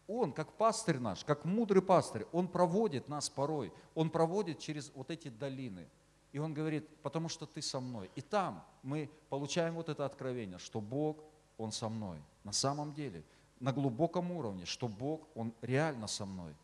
он, 0.06 0.32
как 0.32 0.52
пастырь 0.52 0.98
наш, 0.98 1.24
как 1.24 1.44
мудрый 1.44 1.82
пастырь, 1.82 2.26
он 2.32 2.48
проводит 2.48 3.08
нас 3.08 3.28
порой, 3.28 3.72
он 3.94 4.10
проводит 4.10 4.58
через 4.58 4.90
вот 4.94 5.10
эти 5.10 5.28
долины– 5.28 5.88
и 6.36 6.38
он 6.38 6.52
говорит, 6.52 6.86
потому 7.02 7.30
что 7.30 7.46
ты 7.46 7.62
со 7.62 7.80
мной. 7.80 8.10
И 8.14 8.20
там 8.20 8.62
мы 8.82 9.10
получаем 9.30 9.74
вот 9.74 9.88
это 9.88 10.04
откровение, 10.04 10.58
что 10.58 10.82
Бог, 10.82 11.24
Он 11.56 11.72
со 11.72 11.88
мной. 11.88 12.18
На 12.44 12.52
самом 12.52 12.92
деле, 12.92 13.24
на 13.60 13.72
глубоком 13.72 14.30
уровне, 14.32 14.64
что 14.64 14.88
Бог, 14.88 15.28
Он 15.34 15.52
реально 15.62 16.06
со 16.06 16.26
мной. 16.26 16.54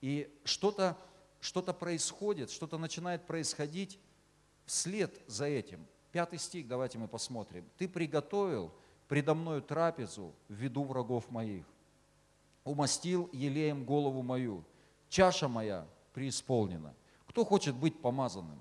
И 0.00 0.32
что-то 0.44 0.96
что 1.40 1.62
происходит, 1.62 2.50
что-то 2.50 2.76
начинает 2.76 3.26
происходить 3.26 3.98
вслед 4.66 5.18
за 5.26 5.46
этим. 5.46 5.86
Пятый 6.12 6.38
стих, 6.38 6.68
давайте 6.68 6.98
мы 6.98 7.08
посмотрим. 7.08 7.64
«Ты 7.78 7.88
приготовил 7.88 8.72
предо 9.08 9.34
мною 9.34 9.62
трапезу 9.62 10.34
в 10.48 10.52
виду 10.52 10.84
врагов 10.84 11.30
моих, 11.30 11.64
умастил 12.64 13.30
елеем 13.32 13.84
голову 13.84 14.22
мою, 14.22 14.64
чаша 15.08 15.48
моя 15.48 15.86
преисполнена». 16.12 16.94
Кто 17.26 17.44
хочет 17.44 17.74
быть 17.74 18.00
помазанным? 18.02 18.60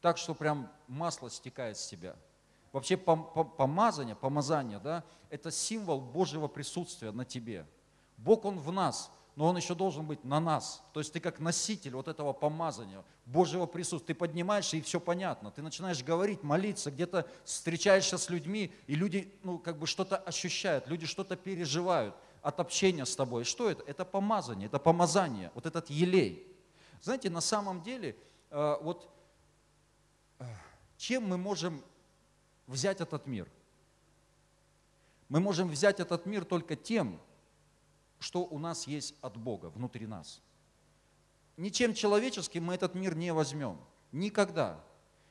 так, 0.00 0.16
что 0.16 0.34
прям 0.34 0.70
масло 0.88 1.30
стекает 1.30 1.76
с 1.76 1.86
тебя. 1.86 2.16
Вообще 2.72 2.96
помазание, 2.96 4.14
помазание, 4.14 4.78
да, 4.78 5.04
это 5.28 5.50
символ 5.50 6.00
Божьего 6.00 6.46
присутствия 6.46 7.10
на 7.10 7.24
тебе. 7.24 7.66
Бог, 8.16 8.44
Он 8.44 8.58
в 8.58 8.70
нас, 8.70 9.10
но 9.34 9.46
Он 9.46 9.56
еще 9.56 9.74
должен 9.74 10.06
быть 10.06 10.24
на 10.24 10.38
нас. 10.38 10.82
То 10.92 11.00
есть 11.00 11.12
ты 11.12 11.18
как 11.18 11.40
носитель 11.40 11.94
вот 11.94 12.06
этого 12.06 12.32
помазания, 12.32 13.02
Божьего 13.26 13.66
присутствия. 13.66 14.14
Ты 14.14 14.18
поднимаешься, 14.18 14.76
и 14.76 14.80
все 14.82 15.00
понятно. 15.00 15.50
Ты 15.50 15.62
начинаешь 15.62 16.02
говорить, 16.04 16.42
молиться, 16.42 16.90
где-то 16.90 17.26
встречаешься 17.44 18.18
с 18.18 18.30
людьми, 18.30 18.72
и 18.86 18.94
люди 18.94 19.32
ну, 19.42 19.58
как 19.58 19.78
бы 19.78 19.86
что-то 19.86 20.16
ощущают, 20.16 20.86
люди 20.86 21.06
что-то 21.06 21.36
переживают 21.36 22.14
от 22.42 22.60
общения 22.60 23.04
с 23.04 23.16
тобой. 23.16 23.44
Что 23.44 23.68
это? 23.68 23.82
Это 23.86 24.04
помазание, 24.04 24.66
это 24.66 24.78
помазание, 24.78 25.50
вот 25.54 25.66
этот 25.66 25.90
елей. 25.90 26.46
Знаете, 27.02 27.30
на 27.30 27.40
самом 27.40 27.82
деле, 27.82 28.16
э, 28.50 28.76
вот 28.82 29.10
чем 30.96 31.28
мы 31.28 31.38
можем 31.38 31.82
взять 32.70 33.00
этот 33.00 33.26
мир? 33.26 33.48
Мы 35.28 35.40
можем 35.40 35.68
взять 35.68 36.00
этот 36.00 36.26
мир 36.26 36.44
только 36.44 36.76
тем, 36.76 37.20
что 38.18 38.42
у 38.42 38.58
нас 38.58 38.86
есть 38.86 39.14
от 39.20 39.36
Бога 39.36 39.66
внутри 39.66 40.06
нас. 40.06 40.40
Ничем 41.56 41.94
человеческим 41.94 42.64
мы 42.64 42.74
этот 42.74 42.94
мир 42.94 43.14
не 43.14 43.32
возьмем. 43.32 43.78
Никогда. 44.12 44.80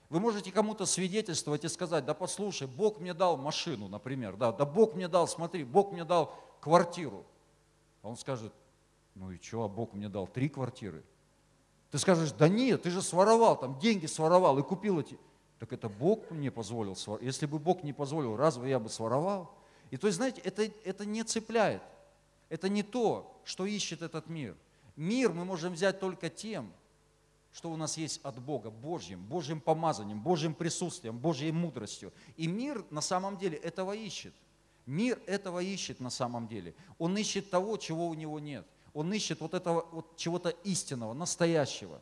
Вы 0.09 0.19
можете 0.19 0.51
кому-то 0.51 0.85
свидетельствовать 0.85 1.63
и 1.63 1.67
сказать, 1.67 2.05
да 2.05 2.13
послушай, 2.13 2.67
Бог 2.67 2.99
мне 2.99 3.13
дал 3.13 3.37
машину, 3.37 3.87
например, 3.87 4.35
да, 4.37 4.51
да 4.51 4.65
Бог 4.65 4.95
мне 4.95 5.07
дал, 5.07 5.27
смотри, 5.27 5.63
Бог 5.63 5.91
мне 5.91 6.03
дал 6.03 6.35
квартиру. 6.61 7.25
А 8.01 8.09
он 8.09 8.17
скажет, 8.17 8.53
ну 9.15 9.31
и 9.31 9.39
что, 9.41 9.63
а 9.63 9.67
Бог 9.67 9.93
мне 9.93 10.09
дал 10.09 10.27
три 10.27 10.49
квартиры. 10.49 11.03
Ты 11.91 11.99
скажешь, 11.99 12.31
да 12.31 12.47
нет, 12.47 12.83
ты 12.83 12.89
же 12.89 13.01
своровал, 13.01 13.59
там 13.59 13.77
деньги 13.79 14.05
своровал 14.05 14.57
и 14.57 14.63
купил 14.63 14.99
эти. 14.99 15.17
Так 15.59 15.73
это 15.73 15.89
Бог 15.89 16.31
мне 16.31 16.51
позволил 16.51 16.95
своровать. 16.95 17.25
Если 17.25 17.45
бы 17.45 17.59
Бог 17.59 17.83
не 17.83 17.93
позволил, 17.93 18.37
разве 18.37 18.69
я 18.69 18.79
бы 18.79 18.89
своровал? 18.89 19.53
И 19.91 19.97
то 19.97 20.07
есть, 20.07 20.17
знаете, 20.17 20.41
это, 20.41 20.63
это 20.85 21.05
не 21.05 21.23
цепляет. 21.23 21.81
Это 22.47 22.69
не 22.69 22.81
то, 22.81 23.39
что 23.43 23.65
ищет 23.65 24.01
этот 24.01 24.27
мир. 24.29 24.55
Мир 24.95 25.33
мы 25.33 25.45
можем 25.45 25.73
взять 25.73 25.99
только 25.99 26.29
тем, 26.29 26.71
что 27.51 27.71
у 27.71 27.75
нас 27.75 27.97
есть 27.97 28.21
от 28.23 28.39
Бога, 28.39 28.69
Божьим, 28.69 29.23
Божьим 29.25 29.59
помазанием, 29.59 30.21
Божьим 30.21 30.53
присутствием, 30.53 31.17
Божьей 31.17 31.51
мудростью. 31.51 32.13
И 32.37 32.47
мир 32.47 32.85
на 32.89 33.01
самом 33.01 33.37
деле 33.37 33.57
этого 33.57 33.93
ищет. 33.93 34.33
Мир 34.85 35.19
этого 35.25 35.59
ищет 35.59 35.99
на 35.99 36.09
самом 36.09 36.47
деле. 36.47 36.73
Он 36.97 37.17
ищет 37.17 37.49
того, 37.49 37.77
чего 37.77 38.07
у 38.07 38.13
него 38.13 38.39
нет. 38.39 38.65
Он 38.93 39.13
ищет 39.13 39.39
вот 39.41 39.53
этого 39.53 39.85
вот 39.91 40.15
чего-то 40.15 40.49
истинного, 40.63 41.13
настоящего. 41.13 42.01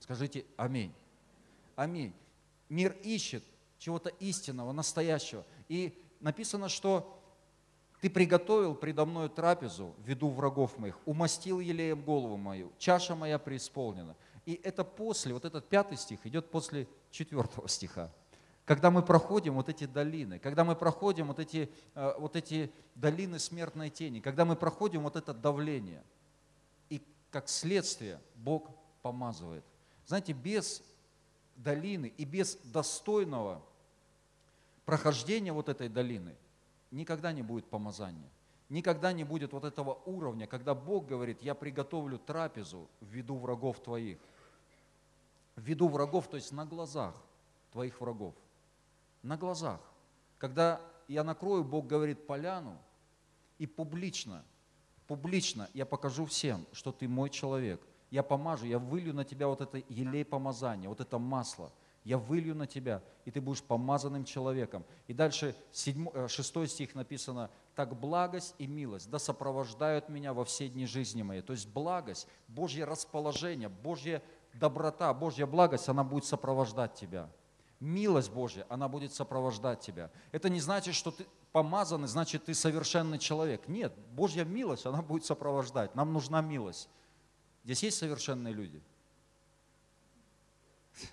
Скажите 0.00 0.44
аминь. 0.56 0.92
Аминь. 1.74 2.12
Мир 2.68 2.96
ищет 3.02 3.44
чего-то 3.78 4.10
истинного, 4.20 4.72
настоящего. 4.72 5.44
И 5.68 6.02
написано, 6.20 6.68
что 6.68 7.12
ты 8.00 8.10
приготовил 8.10 8.74
предо 8.74 9.04
мною 9.04 9.30
трапезу 9.30 9.94
в 9.98 10.08
виду 10.08 10.28
врагов 10.28 10.78
моих, 10.78 10.98
умастил 11.06 11.60
елеем 11.60 12.02
голову 12.02 12.36
мою, 12.36 12.72
чаша 12.78 13.14
моя 13.14 13.38
преисполнена. 13.38 14.16
И 14.44 14.60
это 14.62 14.84
после, 14.84 15.34
вот 15.34 15.44
этот 15.44 15.68
пятый 15.68 15.98
стих 15.98 16.24
идет 16.26 16.50
после 16.50 16.86
четвертого 17.10 17.68
стиха. 17.68 18.12
Когда 18.64 18.90
мы 18.90 19.02
проходим 19.02 19.54
вот 19.54 19.68
эти 19.68 19.86
долины, 19.86 20.38
когда 20.38 20.64
мы 20.64 20.74
проходим 20.74 21.28
вот 21.28 21.38
эти, 21.38 21.70
э, 21.94 22.14
вот 22.18 22.36
эти 22.36 22.70
долины 22.94 23.38
смертной 23.38 23.90
тени, 23.90 24.20
когда 24.20 24.44
мы 24.44 24.56
проходим 24.56 25.02
вот 25.02 25.16
это 25.16 25.32
давление, 25.32 26.02
и 26.90 27.00
как 27.30 27.48
следствие 27.48 28.20
Бог 28.34 28.70
помазывает. 29.02 29.64
Знаете, 30.04 30.32
без 30.32 30.82
долины 31.56 32.12
и 32.16 32.24
без 32.24 32.56
достойного 32.56 33.62
прохождения 34.84 35.52
вот 35.52 35.68
этой 35.68 35.88
долины 35.88 36.34
никогда 36.90 37.32
не 37.32 37.42
будет 37.42 37.66
помазания. 37.66 38.30
Никогда 38.68 39.12
не 39.12 39.22
будет 39.22 39.52
вот 39.52 39.64
этого 39.64 40.00
уровня, 40.06 40.46
когда 40.46 40.74
Бог 40.74 41.06
говорит, 41.06 41.40
я 41.40 41.54
приготовлю 41.54 42.18
трапезу 42.18 42.88
в 43.00 43.06
виду 43.06 43.36
врагов 43.36 43.80
твоих. 43.80 44.18
В 45.54 45.62
виду 45.62 45.88
врагов, 45.88 46.28
то 46.28 46.36
есть 46.36 46.52
на 46.52 46.66
глазах 46.66 47.14
твоих 47.70 48.00
врагов 48.00 48.34
на 49.26 49.36
глазах. 49.36 49.80
Когда 50.38 50.80
я 51.08 51.24
накрою, 51.24 51.64
Бог 51.64 51.86
говорит, 51.86 52.26
поляну, 52.26 52.78
и 53.58 53.66
публично, 53.66 54.44
публично 55.06 55.68
я 55.74 55.86
покажу 55.86 56.26
всем, 56.26 56.66
что 56.72 56.92
ты 56.92 57.08
мой 57.08 57.30
человек. 57.30 57.80
Я 58.10 58.22
помажу, 58.22 58.66
я 58.66 58.78
вылью 58.78 59.14
на 59.14 59.24
тебя 59.24 59.48
вот 59.48 59.60
это 59.60 59.78
елей 59.88 60.24
помазания, 60.24 60.88
вот 60.88 61.00
это 61.00 61.18
масло. 61.18 61.72
Я 62.04 62.18
вылью 62.18 62.54
на 62.54 62.68
тебя, 62.68 63.02
и 63.24 63.32
ты 63.32 63.40
будешь 63.40 63.62
помазанным 63.62 64.24
человеком. 64.24 64.84
И 65.08 65.12
дальше 65.12 65.56
7, 65.72 66.28
6 66.28 66.56
э, 66.56 66.66
стих 66.68 66.94
написано, 66.94 67.50
так 67.74 67.98
благость 67.98 68.54
и 68.58 68.68
милость 68.68 69.10
да 69.10 69.18
сопровождают 69.18 70.08
меня 70.08 70.32
во 70.32 70.44
все 70.44 70.68
дни 70.68 70.86
жизни 70.86 71.22
моей. 71.22 71.42
То 71.42 71.52
есть 71.52 71.68
благость, 71.68 72.28
Божье 72.46 72.84
расположение, 72.84 73.68
Божья 73.68 74.22
доброта, 74.54 75.12
Божья 75.12 75.46
благость, 75.46 75.88
она 75.88 76.04
будет 76.04 76.24
сопровождать 76.24 76.94
тебя 76.94 77.28
милость 77.80 78.32
Божья, 78.32 78.66
она 78.68 78.88
будет 78.88 79.12
сопровождать 79.12 79.80
тебя. 79.80 80.10
Это 80.32 80.48
не 80.48 80.60
значит, 80.60 80.94
что 80.94 81.10
ты 81.10 81.26
помазанный, 81.52 82.08
значит, 82.08 82.44
ты 82.44 82.54
совершенный 82.54 83.18
человек. 83.18 83.68
Нет, 83.68 83.92
Божья 84.12 84.44
милость, 84.44 84.86
она 84.86 85.02
будет 85.02 85.24
сопровождать. 85.24 85.94
Нам 85.94 86.12
нужна 86.12 86.40
милость. 86.40 86.88
Здесь 87.66 87.82
есть 87.82 87.98
совершенные 87.98 88.54
люди? 88.54 88.80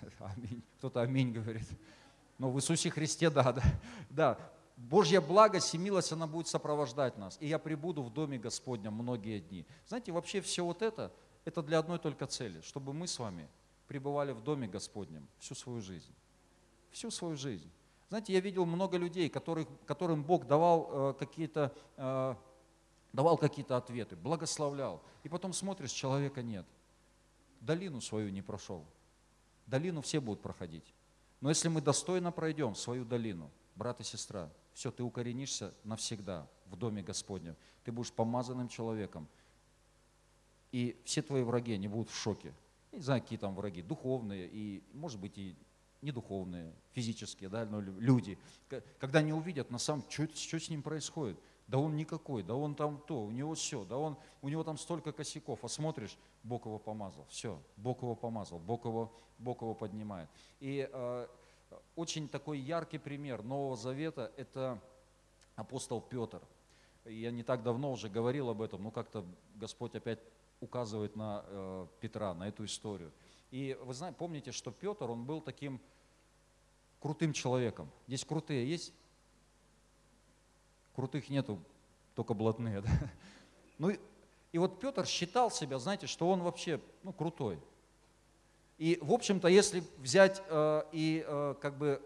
Аминь. 0.18 0.62
Кто-то 0.78 1.02
аминь 1.02 1.32
говорит. 1.32 1.68
Но 2.38 2.50
в 2.50 2.56
Иисусе 2.56 2.88
Христе, 2.88 3.28
да, 3.28 3.52
да. 3.52 3.62
Да, 4.08 4.38
Божья 4.76 5.20
благость 5.20 5.74
и 5.74 5.78
милость, 5.78 6.12
она 6.12 6.26
будет 6.26 6.48
сопровождать 6.48 7.18
нас. 7.18 7.36
И 7.40 7.46
я 7.46 7.58
прибуду 7.58 8.02
в 8.02 8.10
Доме 8.10 8.38
Господнем 8.38 8.94
многие 8.94 9.40
дни. 9.40 9.66
Знаете, 9.86 10.12
вообще 10.12 10.40
все 10.40 10.64
вот 10.64 10.80
это, 10.80 11.12
это 11.44 11.62
для 11.62 11.78
одной 11.78 11.98
только 11.98 12.26
цели, 12.26 12.62
чтобы 12.62 12.94
мы 12.94 13.06
с 13.06 13.18
вами 13.18 13.46
пребывали 13.86 14.32
в 14.32 14.42
Доме 14.42 14.66
Господнем 14.66 15.28
всю 15.38 15.54
свою 15.54 15.82
жизнь 15.82 16.14
всю 16.94 17.10
свою 17.10 17.36
жизнь. 17.36 17.70
Знаете, 18.08 18.32
я 18.32 18.40
видел 18.40 18.64
много 18.64 18.96
людей, 18.96 19.28
которых, 19.28 19.66
которым 19.86 20.22
Бог 20.22 20.46
давал 20.46 20.88
э, 21.10 21.14
какие-то 21.18 21.74
э, 21.96 22.34
давал 23.14 23.38
какие-то 23.38 23.76
ответы, 23.76 24.16
благословлял. 24.16 25.00
И 25.22 25.28
потом 25.28 25.52
смотришь, 25.52 25.92
человека 25.92 26.42
нет. 26.42 26.66
Долину 27.60 28.00
свою 28.00 28.28
не 28.30 28.42
прошел. 28.42 28.84
Долину 29.66 30.02
все 30.02 30.20
будут 30.20 30.42
проходить. 30.42 30.92
Но 31.40 31.48
если 31.48 31.68
мы 31.68 31.80
достойно 31.80 32.32
пройдем 32.32 32.74
свою 32.74 33.04
долину, 33.04 33.50
брат 33.76 34.00
и 34.00 34.04
сестра, 34.04 34.50
все, 34.72 34.90
ты 34.90 35.04
укоренишься 35.04 35.72
навсегда 35.84 36.48
в 36.66 36.76
Доме 36.76 37.02
Господнем. 37.02 37.56
Ты 37.84 37.92
будешь 37.92 38.12
помазанным 38.12 38.68
человеком. 38.68 39.28
И 40.72 41.00
все 41.04 41.22
твои 41.22 41.44
враги, 41.44 41.72
они 41.72 41.86
будут 41.86 42.10
в 42.10 42.16
шоке. 42.20 42.52
Не 42.90 43.00
знаю, 43.00 43.22
какие 43.22 43.38
там 43.38 43.54
враги, 43.54 43.82
духовные 43.82 44.48
и, 44.52 44.82
может 44.92 45.20
быть, 45.20 45.38
и 45.38 45.56
не 46.02 46.10
духовные, 46.10 46.74
физические, 46.92 47.48
да, 47.48 47.64
но 47.64 47.80
люди. 47.80 48.38
Когда 48.98 49.20
они 49.20 49.32
увидят, 49.32 49.70
на 49.70 49.78
самом 49.78 50.04
что, 50.10 50.26
что 50.34 50.58
с 50.58 50.68
ним 50.68 50.82
происходит– 50.82 51.38
да 51.66 51.78
он 51.78 51.96
никакой, 51.96 52.42
да 52.42 52.54
он 52.54 52.74
там 52.74 53.02
то, 53.06 53.22
у 53.22 53.30
него 53.30 53.54
все, 53.54 53.84
да 53.84 53.96
он, 53.96 54.16
у 54.42 54.48
него 54.48 54.64
там 54.64 54.76
столько 54.76 55.12
косяков, 55.12 55.64
а 55.64 55.68
смотришь, 55.68 56.18
Бог 56.42 56.66
его 56.66 56.78
помазал, 56.78 57.24
все, 57.28 57.58
Бог 57.76 58.02
его 58.02 58.14
помазал, 58.14 58.58
Бог 58.58 58.84
его, 58.84 59.12
Бог 59.38 59.62
его 59.62 59.74
поднимает. 59.74 60.28
И 60.60 60.88
э, 60.92 61.26
очень 61.96 62.28
такой 62.28 62.58
яркий 62.58 62.98
пример 62.98 63.42
Нового 63.42 63.76
Завета– 63.76 64.30
это 64.36 64.78
апостол 65.56 66.00
Петр. 66.00 66.42
Я 67.06 67.30
не 67.30 67.42
так 67.42 67.62
давно 67.62 67.92
уже 67.92 68.08
говорил 68.08 68.50
об 68.50 68.62
этом, 68.62 68.82
но 68.82 68.90
как-то 68.90 69.24
Господь 69.54 69.94
опять 69.94 70.20
указывает 70.60 71.16
на 71.16 71.44
э, 71.46 71.86
Петра, 72.00 72.34
на 72.34 72.48
эту 72.48 72.64
историю. 72.64 73.12
И 73.50 73.78
вы 73.82 73.94
знаете, 73.94 74.16
помните, 74.18 74.52
что 74.52 74.70
Петр, 74.70 75.10
он 75.10 75.24
был 75.24 75.40
таким 75.40 75.80
крутым 77.00 77.32
человеком. 77.32 77.90
Здесь 78.06 78.24
крутые 78.24 78.68
есть? 78.68 78.92
Крутых 80.94 81.28
нету, 81.30 81.58
только 82.14 82.34
блатные. 82.34 82.80
Да? 82.82 82.90
Ну 83.78 83.90
и, 83.90 83.98
и 84.52 84.58
вот 84.58 84.78
Петр 84.78 85.04
считал 85.04 85.50
себя, 85.50 85.78
знаете, 85.78 86.06
что 86.06 86.30
он 86.30 86.42
вообще 86.42 86.80
ну, 87.02 87.12
крутой. 87.12 87.58
И, 88.78 88.98
в 89.02 89.12
общем-то, 89.12 89.48
если 89.48 89.82
взять 89.98 90.42
э, 90.48 90.82
и 90.92 91.24
э, 91.26 91.54
как 91.60 91.76
бы 91.76 92.00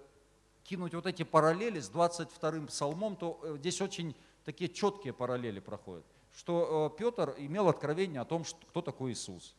кинуть 0.64 0.94
вот 0.94 1.06
эти 1.06 1.22
параллели 1.22 1.80
с 1.80 1.90
22-м 1.90 2.66
псалмом, 2.66 3.16
то 3.16 3.38
э, 3.42 3.56
здесь 3.58 3.80
очень 3.80 4.14
такие 4.44 4.70
четкие 4.70 5.12
параллели 5.12 5.60
проходят. 5.60 6.04
Что 6.34 6.92
э, 6.94 6.98
Петр 6.98 7.34
имел 7.38 7.68
откровение 7.68 8.20
о 8.20 8.24
том, 8.24 8.44
что, 8.44 8.58
кто 8.66 8.82
такой 8.82 9.12
Иисус. 9.12 9.54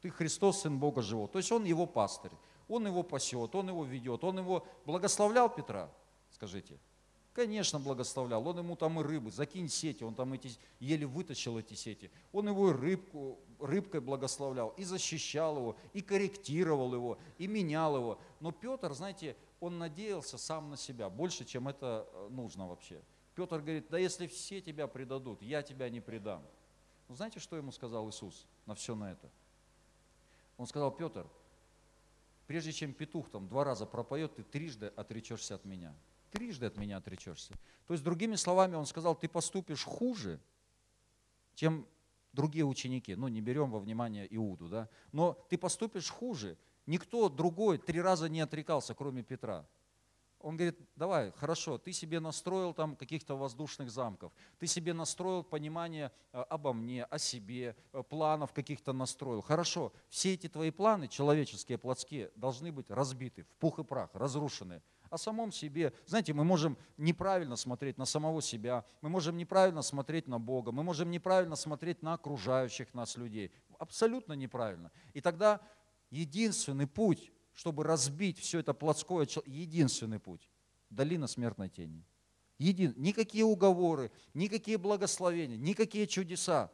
Ты 0.00 0.10
Христос, 0.10 0.62
Сын 0.62 0.78
Бога 0.78 1.02
Живого. 1.02 1.28
То 1.28 1.38
есть 1.38 1.52
он 1.52 1.64
его 1.64 1.86
пастырь, 1.86 2.32
он 2.68 2.86
его 2.86 3.02
пасет, 3.02 3.54
он 3.54 3.68
его 3.68 3.84
ведет, 3.84 4.24
он 4.24 4.38
его 4.38 4.66
благословлял 4.84 5.48
Петра, 5.48 5.90
скажите. 6.30 6.78
Конечно, 7.34 7.80
благословлял. 7.80 8.46
Он 8.46 8.58
ему 8.58 8.76
там 8.76 9.00
и 9.00 9.02
рыбы, 9.02 9.32
закинь 9.32 9.68
сети, 9.68 10.04
он 10.04 10.14
там 10.14 10.32
эти, 10.34 10.56
еле 10.78 11.04
вытащил 11.04 11.58
эти 11.58 11.74
сети. 11.74 12.08
Он 12.32 12.48
его 12.48 12.70
и 12.70 12.72
рыбку, 12.72 13.40
рыбкой 13.58 14.00
благословлял, 14.00 14.68
и 14.76 14.84
защищал 14.84 15.56
его, 15.56 15.76
и 15.92 16.00
корректировал 16.00 16.94
его, 16.94 17.18
и 17.38 17.48
менял 17.48 17.96
его. 17.96 18.20
Но 18.38 18.52
Петр, 18.52 18.92
знаете, 18.94 19.36
он 19.58 19.78
надеялся 19.78 20.38
сам 20.38 20.70
на 20.70 20.76
себя, 20.76 21.10
больше, 21.10 21.44
чем 21.44 21.66
это 21.66 22.06
э, 22.12 22.28
нужно 22.30 22.68
вообще. 22.68 23.02
Петр 23.34 23.58
говорит, 23.58 23.88
да 23.90 23.98
если 23.98 24.28
все 24.28 24.60
тебя 24.60 24.86
предадут, 24.86 25.42
я 25.42 25.62
тебя 25.62 25.90
не 25.90 26.00
предам. 26.00 26.40
Ну, 27.08 27.16
знаете, 27.16 27.40
что 27.40 27.56
ему 27.56 27.72
сказал 27.72 28.08
Иисус 28.08 28.46
на 28.64 28.76
все 28.76 28.94
на 28.94 29.10
это? 29.10 29.28
Он 30.56 30.68
сказал, 30.68 30.92
Петр, 30.92 31.26
прежде 32.46 32.70
чем 32.70 32.92
петух 32.92 33.28
там 33.28 33.48
два 33.48 33.64
раза 33.64 33.86
пропоет, 33.86 34.36
ты 34.36 34.44
трижды 34.44 34.86
отречешься 34.94 35.56
от 35.56 35.64
меня 35.64 35.92
трижды 36.34 36.66
от 36.66 36.76
меня 36.76 36.96
отречешься. 36.96 37.54
То 37.86 37.94
есть, 37.94 38.02
другими 38.02 38.34
словами, 38.34 38.74
он 38.74 38.86
сказал, 38.86 39.14
ты 39.14 39.28
поступишь 39.28 39.84
хуже, 39.84 40.40
чем 41.54 41.86
другие 42.32 42.64
ученики. 42.64 43.14
Ну, 43.14 43.28
не 43.28 43.40
берем 43.40 43.70
во 43.70 43.78
внимание 43.78 44.26
Иуду, 44.34 44.68
да. 44.68 44.88
Но 45.12 45.38
ты 45.48 45.56
поступишь 45.56 46.10
хуже. 46.10 46.58
Никто 46.86 47.28
другой 47.28 47.78
три 47.78 48.00
раза 48.00 48.28
не 48.28 48.40
отрекался, 48.40 48.94
кроме 48.94 49.22
Петра. 49.22 49.66
Он 50.40 50.56
говорит, 50.56 50.78
давай, 50.96 51.32
хорошо, 51.32 51.78
ты 51.78 51.92
себе 51.92 52.20
настроил 52.20 52.74
там 52.74 52.96
каких-то 52.96 53.34
воздушных 53.34 53.90
замков, 53.90 54.30
ты 54.58 54.66
себе 54.66 54.92
настроил 54.92 55.42
понимание 55.42 56.12
э, 56.34 56.40
обо 56.50 56.74
мне, 56.74 57.04
о 57.04 57.18
себе, 57.18 57.74
э, 57.94 58.02
планов 58.02 58.52
каких-то 58.52 58.92
настроил. 58.92 59.40
Хорошо, 59.40 59.94
все 60.10 60.34
эти 60.34 60.46
твои 60.46 60.70
планы, 60.70 61.08
человеческие, 61.08 61.78
плотские, 61.78 62.30
должны 62.36 62.72
быть 62.72 62.90
разбиты 62.90 63.44
в 63.44 63.54
пух 63.54 63.78
и 63.78 63.84
прах, 63.84 64.10
разрушены 64.12 64.82
о 65.14 65.18
самом 65.18 65.52
себе. 65.52 65.92
Знаете, 66.06 66.32
мы 66.32 66.44
можем 66.44 66.76
неправильно 66.96 67.56
смотреть 67.56 67.98
на 67.98 68.04
самого 68.04 68.42
себя, 68.42 68.84
мы 69.00 69.08
можем 69.08 69.36
неправильно 69.36 69.80
смотреть 69.82 70.26
на 70.26 70.40
Бога, 70.40 70.72
мы 70.72 70.82
можем 70.82 71.10
неправильно 71.10 71.54
смотреть 71.56 72.02
на 72.02 72.14
окружающих 72.14 72.92
нас 72.94 73.16
людей. 73.16 73.52
Абсолютно 73.78 74.32
неправильно. 74.32 74.90
И 75.12 75.20
тогда 75.20 75.60
единственный 76.10 76.88
путь, 76.88 77.32
чтобы 77.52 77.84
разбить 77.84 78.38
все 78.40 78.58
это 78.58 78.74
плотское, 78.74 79.26
единственный 79.46 80.18
путь– 80.18 80.50
долина 80.90 81.28
смертной 81.28 81.68
тени. 81.68 82.04
Един... 82.58 82.94
Никакие 82.96 83.44
уговоры, 83.44 84.10
никакие 84.34 84.78
благословения, 84.78 85.56
никакие 85.56 86.06
чудеса. 86.08 86.72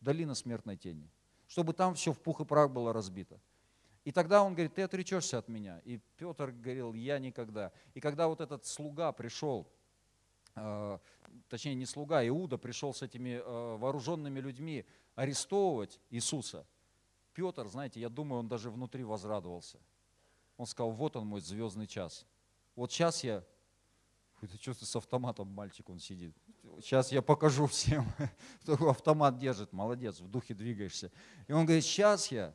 Долина 0.00 0.34
смертной 0.34 0.76
тени. 0.76 1.08
Чтобы 1.46 1.72
там 1.72 1.94
все 1.94 2.12
в 2.12 2.18
пух 2.18 2.40
и 2.40 2.44
прах 2.44 2.70
было 2.70 2.92
разбито. 2.92 3.40
И 4.04 4.12
тогда 4.12 4.42
он 4.42 4.52
говорит, 4.52 4.74
ты 4.74 4.82
отречешься 4.82 5.38
от 5.38 5.48
меня. 5.48 5.80
И 5.84 5.98
Петр 6.16 6.50
говорил, 6.50 6.92
я 6.92 7.18
никогда. 7.18 7.72
И 7.94 8.00
когда 8.00 8.28
вот 8.28 8.40
этот 8.40 8.66
слуга 8.66 9.12
пришел, 9.12 9.66
э, 10.56 10.98
точнее 11.48 11.74
не 11.74 11.86
слуга, 11.86 12.26
Иуда 12.28 12.58
пришел 12.58 12.92
с 12.92 13.02
этими 13.02 13.40
э, 13.42 13.76
вооруженными 13.76 14.40
людьми 14.40 14.84
арестовывать 15.14 16.00
Иисуса, 16.10 16.66
Петр, 17.32 17.66
знаете, 17.66 17.98
я 17.98 18.10
думаю, 18.10 18.40
он 18.40 18.48
даже 18.48 18.70
внутри 18.70 19.04
возрадовался. 19.04 19.78
Он 20.56 20.66
сказал, 20.66 20.92
вот 20.92 21.16
он 21.16 21.26
мой 21.26 21.40
звездный 21.40 21.86
час. 21.86 22.26
Вот 22.76 22.92
сейчас 22.92 23.24
я, 23.24 23.42
это 24.42 24.56
что 24.60 24.74
с 24.74 24.96
автоматом 24.96 25.48
мальчик 25.48 25.88
он 25.88 25.98
сидит. 25.98 26.36
Сейчас 26.80 27.10
я 27.10 27.22
покажу 27.22 27.66
всем, 27.66 28.06
кто 28.62 28.90
автомат 28.90 29.38
держит, 29.38 29.72
молодец, 29.72 30.20
в 30.20 30.28
духе 30.28 30.52
двигаешься. 30.54 31.10
И 31.48 31.52
он 31.52 31.64
говорит, 31.64 31.84
сейчас 31.84 32.30
я 32.30 32.54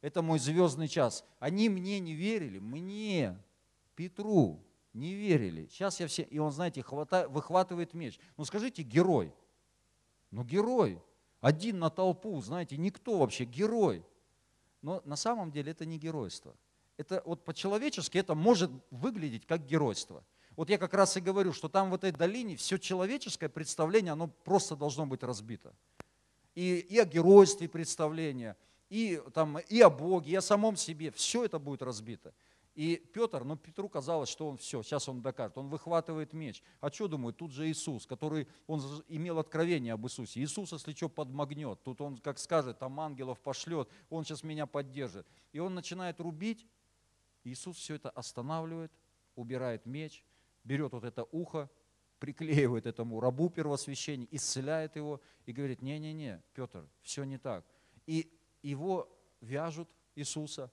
это 0.00 0.22
мой 0.22 0.38
звездный 0.38 0.88
час. 0.88 1.24
Они 1.38 1.68
мне 1.68 1.98
не 1.98 2.14
верили, 2.14 2.58
мне, 2.58 3.36
Петру, 3.96 4.62
не 4.92 5.14
верили. 5.14 5.66
Сейчас 5.66 6.00
я 6.00 6.06
все... 6.06 6.22
И 6.22 6.38
он, 6.38 6.52
знаете, 6.52 6.82
хвата, 6.82 7.28
выхватывает 7.28 7.94
меч. 7.94 8.18
Ну 8.36 8.44
скажите, 8.44 8.82
герой. 8.82 9.32
Ну 10.30 10.44
герой. 10.44 11.02
Один 11.40 11.78
на 11.78 11.90
толпу, 11.90 12.40
знаете, 12.40 12.76
никто 12.76 13.18
вообще, 13.18 13.44
герой. 13.44 14.04
Но 14.82 15.02
на 15.04 15.16
самом 15.16 15.50
деле 15.50 15.72
это 15.72 15.84
не 15.84 15.98
геройство. 15.98 16.54
Это 16.96 17.22
вот 17.24 17.44
по-человечески 17.44 18.18
это 18.18 18.34
может 18.34 18.70
выглядеть 18.90 19.46
как 19.46 19.66
геройство. 19.66 20.24
Вот 20.56 20.70
я 20.70 20.78
как 20.78 20.94
раз 20.94 21.16
и 21.16 21.20
говорю, 21.20 21.52
что 21.52 21.68
там 21.68 21.90
в 21.90 21.94
этой 21.94 22.10
долине 22.10 22.56
все 22.56 22.78
человеческое 22.78 23.48
представление, 23.48 24.12
оно 24.12 24.26
просто 24.26 24.74
должно 24.74 25.06
быть 25.06 25.22
разбито. 25.22 25.72
И, 26.56 26.78
и 26.78 26.98
о 26.98 27.04
геройстве 27.04 27.68
представление– 27.68 28.56
и, 28.88 29.22
там, 29.34 29.58
и 29.58 29.80
о 29.80 29.90
Боге, 29.90 30.32
и 30.32 30.34
о 30.36 30.42
самом 30.42 30.76
себе. 30.76 31.10
Все 31.10 31.44
это 31.44 31.58
будет 31.58 31.82
разбито. 31.82 32.32
И 32.78 32.96
Петр, 33.12 33.42
ну 33.42 33.56
Петру 33.56 33.88
казалось, 33.88 34.28
что 34.28 34.48
он 34.48 34.56
все, 34.56 34.84
сейчас 34.84 35.08
он 35.08 35.20
докажет. 35.20 35.58
Он 35.58 35.68
выхватывает 35.68 36.32
меч. 36.32 36.62
А 36.80 36.92
что 36.92 37.08
думает? 37.08 37.36
Тут 37.36 37.50
же 37.50 37.68
Иисус, 37.68 38.06
который, 38.06 38.46
он 38.68 38.80
имел 39.08 39.40
откровение 39.40 39.94
об 39.94 40.06
Иисусе. 40.06 40.40
Иисус, 40.40 40.72
если 40.72 40.92
что, 40.92 41.08
подмагнет. 41.08 41.82
Тут 41.82 42.00
он, 42.00 42.18
как 42.18 42.38
скажет, 42.38 42.78
там 42.78 43.00
ангелов 43.00 43.40
пошлет, 43.40 43.88
он 44.10 44.24
сейчас 44.24 44.44
меня 44.44 44.66
поддержит. 44.66 45.26
И 45.52 45.58
он 45.58 45.74
начинает 45.74 46.20
рубить. 46.20 46.64
Иисус 47.42 47.78
все 47.78 47.96
это 47.96 48.10
останавливает, 48.10 48.92
убирает 49.34 49.84
меч, 49.84 50.22
берет 50.62 50.92
вот 50.92 51.02
это 51.02 51.26
ухо, 51.32 51.68
приклеивает 52.20 52.86
этому 52.86 53.18
рабу 53.18 53.50
первосвященника, 53.50 54.36
исцеляет 54.36 54.94
его 54.94 55.20
и 55.46 55.52
говорит, 55.52 55.82
не-не-не, 55.82 56.42
Петр, 56.54 56.88
все 57.02 57.24
не 57.24 57.38
так. 57.38 57.64
И 58.06 58.30
его 58.62 59.08
вяжут, 59.40 59.88
Иисуса, 60.14 60.70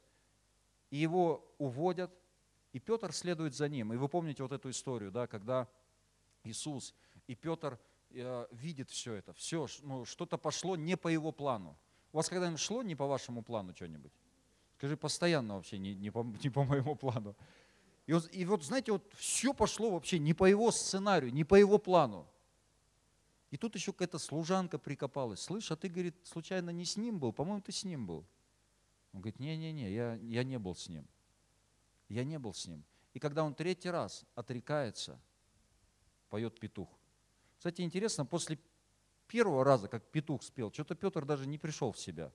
и 0.89 0.97
его 0.97 1.45
уводят, 1.57 2.11
и 2.73 2.79
Петр 2.79 3.13
следует 3.13 3.53
за 3.53 3.69
ним. 3.69 3.93
И 3.93 3.97
вы 3.97 4.09
помните 4.09 4.43
вот 4.43 4.51
эту 4.51 4.69
историю, 4.69 5.11
да, 5.11 5.27
когда 5.27 5.67
Иисус 6.43 6.93
и 7.27 7.35
Петр 7.35 7.79
э, 8.11 8.47
видит 8.51 8.89
все 8.89 9.13
это, 9.13 9.33
все, 9.33 9.67
ну, 9.81 10.05
что-то 10.05 10.37
пошло 10.37 10.75
не 10.75 10.97
по 10.97 11.07
его 11.07 11.31
плану. 11.31 11.77
У 12.11 12.17
вас 12.17 12.29
когда-нибудь 12.29 12.59
шло 12.59 12.81
не 12.81 12.95
по 12.95 13.07
вашему 13.07 13.43
плану 13.43 13.73
что-нибудь? 13.75 14.11
Скажи, 14.77 14.97
постоянно 14.97 15.55
вообще 15.55 15.77
не, 15.77 15.95
не, 15.95 16.11
по, 16.11 16.23
не 16.43 16.49
по 16.49 16.63
моему 16.63 16.95
плану. 16.95 17.35
И 18.07 18.13
вот, 18.13 18.29
и 18.31 18.45
вот, 18.45 18.63
знаете, 18.63 18.91
вот 18.91 19.03
все 19.15 19.53
пошло 19.53 19.91
вообще 19.91 20.19
не 20.19 20.33
по 20.33 20.45
его 20.45 20.71
сценарию, 20.71 21.33
не 21.33 21.43
по 21.43 21.55
его 21.55 21.77
плану. 21.77 22.27
И 23.55 23.57
тут 23.57 23.73
еще 23.73 23.93
какая-то 23.93 24.19
служанка 24.19 24.77
прикопалась. 24.77 25.39
Слышь, 25.39 25.71
а 25.71 25.77
ты, 25.77 25.87
говорит, 25.87 26.13
случайно 26.25 26.71
не 26.71 26.83
с 26.83 26.97
ним 26.97 27.19
был? 27.19 27.31
По-моему, 27.31 27.61
ты 27.61 27.71
с 27.71 27.85
ним 27.85 28.05
был. 28.05 28.27
Он 29.13 29.21
говорит, 29.21 29.39
не-не-не, 29.39 29.93
я, 29.93 30.15
я 30.15 30.43
не 30.43 30.59
был 30.59 30.75
с 30.75 30.89
ним. 30.89 31.07
Я 32.09 32.25
не 32.25 32.37
был 32.37 32.53
с 32.53 32.67
ним. 32.67 32.83
И 33.13 33.19
когда 33.19 33.45
он 33.45 33.55
третий 33.55 33.89
раз 33.89 34.25
отрекается, 34.35 35.17
поет 36.27 36.59
петух. 36.59 36.89
Кстати, 37.57 37.79
интересно, 37.79 38.25
после 38.25 38.59
первого 39.25 39.63
раза, 39.63 39.87
как 39.87 40.03
петух 40.11 40.43
спел, 40.43 40.69
что-то 40.69 40.93
Петр 40.93 41.23
даже 41.23 41.47
не 41.47 41.57
пришел 41.57 41.93
в 41.93 41.97
себя. 41.97 42.33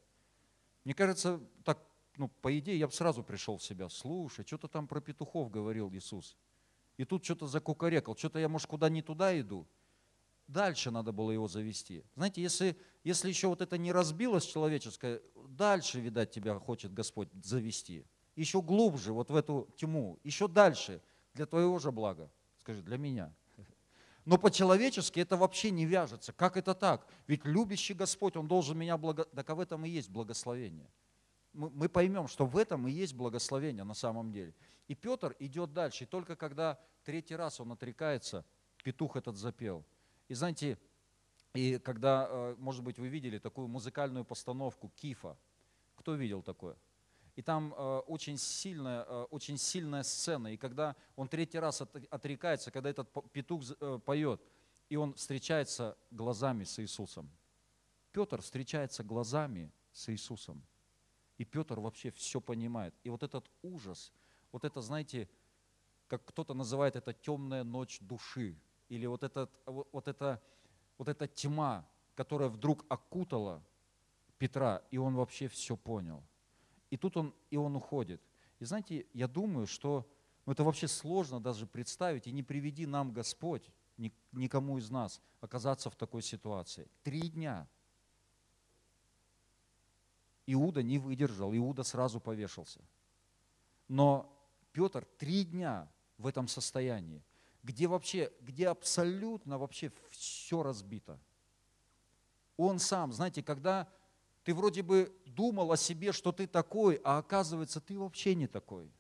Мне 0.84 0.94
кажется, 0.94 1.38
так, 1.64 1.86
ну, 2.16 2.28
по 2.28 2.58
идее, 2.58 2.78
я 2.78 2.86
бы 2.86 2.94
сразу 2.94 3.22
пришел 3.22 3.58
в 3.58 3.62
себя. 3.62 3.90
Слушай, 3.90 4.46
что-то 4.46 4.68
там 4.68 4.88
про 4.88 5.02
петухов 5.02 5.50
говорил 5.50 5.92
Иисус. 5.92 6.38
и 6.96 7.04
тут 7.04 7.22
что-то 7.26 7.46
закукарекал, 7.46 8.16
что-то 8.16 8.38
я, 8.38 8.48
может, 8.48 8.68
куда 8.68 8.88
не 8.88 9.02
туда 9.02 9.38
иду. 9.38 9.68
Дальше 10.50 10.90
надо 10.90 11.12
было 11.12 11.30
его 11.30 11.46
завести. 11.46 12.02
Знаете, 12.16 12.42
если, 12.42 12.76
если 13.04 13.28
еще 13.28 13.46
вот 13.46 13.60
это 13.60 13.78
не 13.78 13.92
разбилось 13.92 14.44
человеческое, 14.44 15.22
дальше, 15.48 16.00
видать, 16.00 16.32
тебя 16.32 16.58
хочет 16.58 16.92
Господь 16.92 17.28
завести. 17.40 18.04
Еще 18.34 18.60
глубже, 18.60 19.12
вот 19.12 19.30
в 19.30 19.36
эту 19.36 19.72
тьму, 19.76 20.18
еще 20.24 20.48
дальше, 20.48 21.00
для 21.34 21.46
твоего 21.46 21.78
же 21.78 21.92
блага. 21.92 22.32
Скажи, 22.58 22.82
для 22.82 22.98
меня. 22.98 23.32
Но 24.24 24.38
по-человечески 24.38 25.20
это 25.20 25.36
вообще 25.36 25.70
не 25.70 25.86
вяжется. 25.86 26.32
Как 26.32 26.56
это 26.56 26.74
так? 26.74 27.06
Ведь 27.28 27.44
любящий 27.44 27.94
Господь, 27.94 28.36
Он 28.36 28.48
должен 28.48 28.76
меня 28.76 28.98
благо... 28.98 29.26
Так 29.26 29.48
а 29.50 29.54
в 29.54 29.60
этом 29.60 29.84
и 29.84 29.88
есть 29.88 30.10
благословение. 30.10 30.90
Мы, 31.52 31.70
мы 31.70 31.88
поймем, 31.88 32.26
что 32.26 32.44
в 32.44 32.56
этом 32.56 32.88
и 32.88 32.90
есть 32.90 33.14
благословение 33.14 33.84
на 33.84 33.94
самом 33.94 34.32
деле. 34.32 34.52
И 34.88 34.96
Петр 34.96 35.36
идет 35.38 35.72
дальше. 35.72 36.04
И 36.04 36.06
только 36.08 36.34
когда 36.34 36.80
третий 37.04 37.36
раз 37.36 37.60
он 37.60 37.70
отрекается, 37.70 38.44
петух 38.82 39.14
этот 39.14 39.36
запел. 39.36 39.84
И 40.30 40.34
знаете, 40.34 40.78
и 41.54 41.78
когда, 41.78 42.28
э, 42.30 42.54
может 42.56 42.84
быть, 42.84 43.00
вы 43.00 43.08
видели 43.08 43.38
такую 43.38 43.66
музыкальную 43.66 44.24
постановку 44.24 44.88
Кифа. 44.94 45.36
Кто 45.96 46.14
видел 46.14 46.40
такое? 46.40 46.76
И 47.34 47.42
там 47.42 47.74
э, 47.76 47.98
очень, 48.06 48.38
сильная, 48.38 49.04
э, 49.08 49.22
очень 49.30 49.58
сильная 49.58 50.04
сцена. 50.04 50.54
И 50.54 50.56
когда 50.56 50.94
он 51.16 51.26
третий 51.26 51.58
раз 51.58 51.82
отрекается, 52.10 52.70
когда 52.70 52.90
этот 52.90 53.08
петух 53.32 53.64
поет, 54.04 54.40
и 54.88 54.94
он 54.94 55.14
встречается 55.14 55.98
глазами 56.12 56.62
с 56.62 56.78
Иисусом. 56.78 57.28
Петр 58.12 58.40
встречается 58.40 59.02
глазами 59.02 59.72
с 59.90 60.10
Иисусом. 60.10 60.62
И 61.38 61.44
Петр 61.44 61.80
вообще 61.80 62.12
все 62.12 62.40
понимает. 62.40 62.94
И 63.02 63.10
вот 63.10 63.24
этот 63.24 63.50
ужас, 63.62 64.12
вот 64.52 64.64
это, 64.64 64.80
знаете, 64.80 65.28
как 66.06 66.24
кто-то 66.24 66.54
называет 66.54 66.94
это 66.94 67.12
темная 67.12 67.64
ночь 67.64 67.98
души, 67.98 68.56
или 68.90 69.06
вот, 69.06 69.22
этот, 69.22 69.50
вот, 69.64 70.08
это, 70.08 70.42
вот 70.98 71.08
эта 71.08 71.26
тьма, 71.26 71.88
которая 72.14 72.50
вдруг 72.50 72.84
окутала 72.88 73.62
Петра, 74.36 74.82
и 74.90 74.98
он 74.98 75.14
вообще 75.14 75.48
все 75.48 75.76
понял. 75.76 76.22
И 76.90 76.96
тут 76.96 77.16
он, 77.16 77.34
и 77.50 77.56
он 77.56 77.76
уходит. 77.76 78.20
И 78.58 78.64
знаете, 78.64 79.06
я 79.14 79.28
думаю, 79.28 79.66
что 79.66 80.06
ну, 80.44 80.52
это 80.52 80.64
вообще 80.64 80.88
сложно 80.88 81.40
даже 81.40 81.66
представить, 81.66 82.26
и 82.26 82.32
не 82.32 82.42
приведи 82.42 82.84
нам 82.84 83.12
Господь, 83.12 83.70
никому 84.32 84.78
из 84.78 84.90
нас, 84.90 85.22
оказаться 85.40 85.88
в 85.88 85.94
такой 85.94 86.22
ситуации. 86.22 86.88
Три 87.04 87.28
дня. 87.28 87.68
Иуда 90.46 90.82
не 90.82 90.98
выдержал, 90.98 91.54
Иуда 91.54 91.84
сразу 91.84 92.18
повешался. 92.18 92.80
Но 93.86 94.36
Петр 94.72 95.04
три 95.18 95.44
дня 95.44 95.88
в 96.18 96.26
этом 96.26 96.48
состоянии, 96.48 97.22
где 97.62 97.86
вообще, 97.86 98.32
где 98.40 98.68
абсолютно 98.68 99.58
вообще 99.58 99.92
все 100.10 100.62
разбито. 100.62 101.18
Он 102.56 102.78
сам, 102.78 103.12
знаете, 103.12 103.42
когда 103.42 103.88
ты 104.44 104.54
вроде 104.54 104.82
бы 104.82 105.14
думал 105.26 105.72
о 105.72 105.76
себе, 105.76 106.12
что 106.12 106.32
ты 106.32 106.46
такой, 106.46 107.00
а 107.04 107.18
оказывается, 107.18 107.80
ты 107.80 107.98
вообще 107.98 108.34
не 108.34 108.46
такой. 108.46 108.90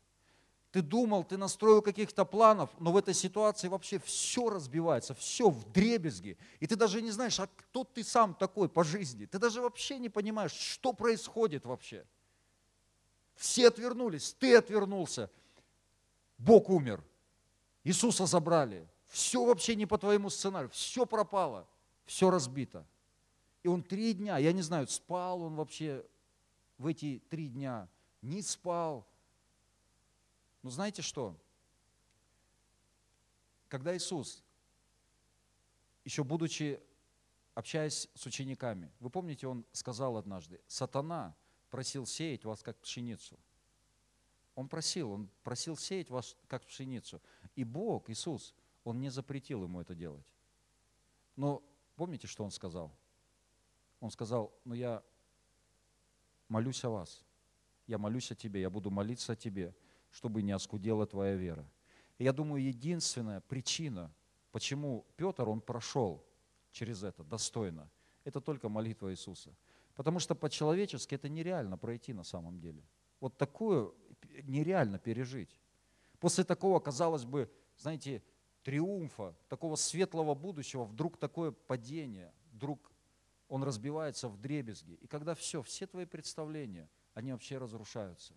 Ты 0.70 0.82
думал, 0.82 1.24
ты 1.24 1.36
настроил 1.36 1.82
каких-то 1.82 2.24
планов, 2.24 2.70
но 2.78 2.92
в 2.92 2.96
этой 2.96 3.12
ситуации 3.12 3.66
вообще 3.66 3.98
все 3.98 4.48
разбивается, 4.50 5.14
все 5.14 5.50
в 5.50 5.72
дребезги. 5.72 6.38
И 6.60 6.66
ты 6.66 6.76
даже 6.76 7.02
не 7.02 7.10
знаешь, 7.10 7.40
а 7.40 7.48
кто 7.48 7.82
ты 7.82 8.04
сам 8.04 8.34
такой 8.34 8.68
по 8.68 8.84
жизни. 8.84 9.26
Ты 9.26 9.40
даже 9.40 9.60
вообще 9.60 9.98
не 9.98 10.08
понимаешь, 10.08 10.52
что 10.52 10.92
происходит 10.92 11.64
вообще. 11.66 12.06
Все 13.34 13.68
отвернулись, 13.68 14.36
ты 14.38 14.54
отвернулся. 14.54 15.28
Бог 16.38 16.70
умер. 16.70 17.02
Иисуса 17.84 18.26
забрали. 18.26 18.88
Все 19.06 19.44
вообще 19.44 19.74
не 19.74 19.86
по 19.86 19.98
твоему 19.98 20.30
сценарию. 20.30 20.70
Все 20.70 21.06
пропало. 21.06 21.66
Все 22.04 22.30
разбито. 22.30 22.86
И 23.62 23.68
он 23.68 23.82
три 23.82 24.14
дня, 24.14 24.38
я 24.38 24.52
не 24.52 24.62
знаю, 24.62 24.86
спал 24.88 25.42
он 25.42 25.54
вообще 25.54 26.04
в 26.78 26.86
эти 26.86 27.22
три 27.28 27.48
дня, 27.48 27.88
не 28.22 28.40
спал. 28.42 29.06
Но 30.62 30.70
знаете 30.70 31.02
что? 31.02 31.36
Когда 33.68 33.96
Иисус, 33.96 34.42
еще 36.04 36.24
будучи, 36.24 36.80
общаясь 37.54 38.08
с 38.14 38.26
учениками, 38.26 38.90
вы 38.98 39.10
помните, 39.10 39.46
он 39.46 39.64
сказал 39.72 40.16
однажды, 40.16 40.60
сатана 40.66 41.36
просил 41.70 42.06
сеять 42.06 42.44
вас 42.44 42.62
как 42.62 42.78
пшеницу. 42.78 43.38
Он 44.54 44.68
просил, 44.68 45.12
он 45.12 45.28
просил 45.42 45.76
сеять 45.76 46.10
вас 46.10 46.36
как 46.48 46.66
пшеницу. 46.66 47.20
И 47.56 47.64
Бог, 47.64 48.10
Иисус, 48.10 48.54
он 48.84 49.00
не 49.00 49.10
запретил 49.10 49.64
ему 49.64 49.80
это 49.80 49.94
делать. 49.94 50.26
Но 51.36 51.62
помните, 51.96 52.26
что 52.26 52.44
он 52.44 52.50
сказал? 52.50 52.94
Он 54.00 54.10
сказал, 54.10 54.52
ну 54.64 54.74
я 54.74 55.02
молюсь 56.48 56.84
о 56.84 56.90
вас, 56.90 57.24
я 57.86 57.98
молюсь 57.98 58.30
о 58.32 58.34
тебе, 58.34 58.60
я 58.60 58.70
буду 58.70 58.90
молиться 58.90 59.32
о 59.32 59.36
тебе, 59.36 59.74
чтобы 60.10 60.42
не 60.42 60.52
оскудела 60.52 61.06
твоя 61.06 61.36
вера. 61.36 61.68
И 62.18 62.24
я 62.24 62.32
думаю, 62.32 62.62
единственная 62.62 63.40
причина, 63.40 64.12
почему 64.52 65.06
Петр, 65.16 65.48
он 65.48 65.60
прошел 65.60 66.24
через 66.72 67.02
это 67.02 67.24
достойно, 67.24 67.90
это 68.24 68.40
только 68.40 68.68
молитва 68.68 69.10
Иисуса. 69.12 69.54
Потому 69.94 70.18
что 70.18 70.34
по-человечески 70.34 71.14
это 71.14 71.28
нереально 71.28 71.76
пройти 71.76 72.12
на 72.12 72.24
самом 72.24 72.58
деле. 72.60 72.82
Вот 73.20 73.36
такое 73.36 73.90
нереально 74.44 74.98
пережить. 74.98 75.58
После 76.18 76.44
такого, 76.44 76.80
казалось 76.80 77.24
бы, 77.24 77.50
знаете, 77.78 78.22
триумфа, 78.62 79.34
такого 79.48 79.76
светлого 79.76 80.34
будущего, 80.34 80.84
вдруг 80.84 81.16
такое 81.16 81.50
падение, 81.50 82.32
вдруг 82.52 82.92
он 83.48 83.62
разбивается 83.64 84.28
в 84.28 84.40
дребезги. 84.40 84.92
И 84.92 85.06
когда 85.06 85.34
все, 85.34 85.62
все 85.62 85.86
твои 85.86 86.04
представления, 86.04 86.88
они 87.14 87.32
вообще 87.32 87.58
разрушаются. 87.58 88.34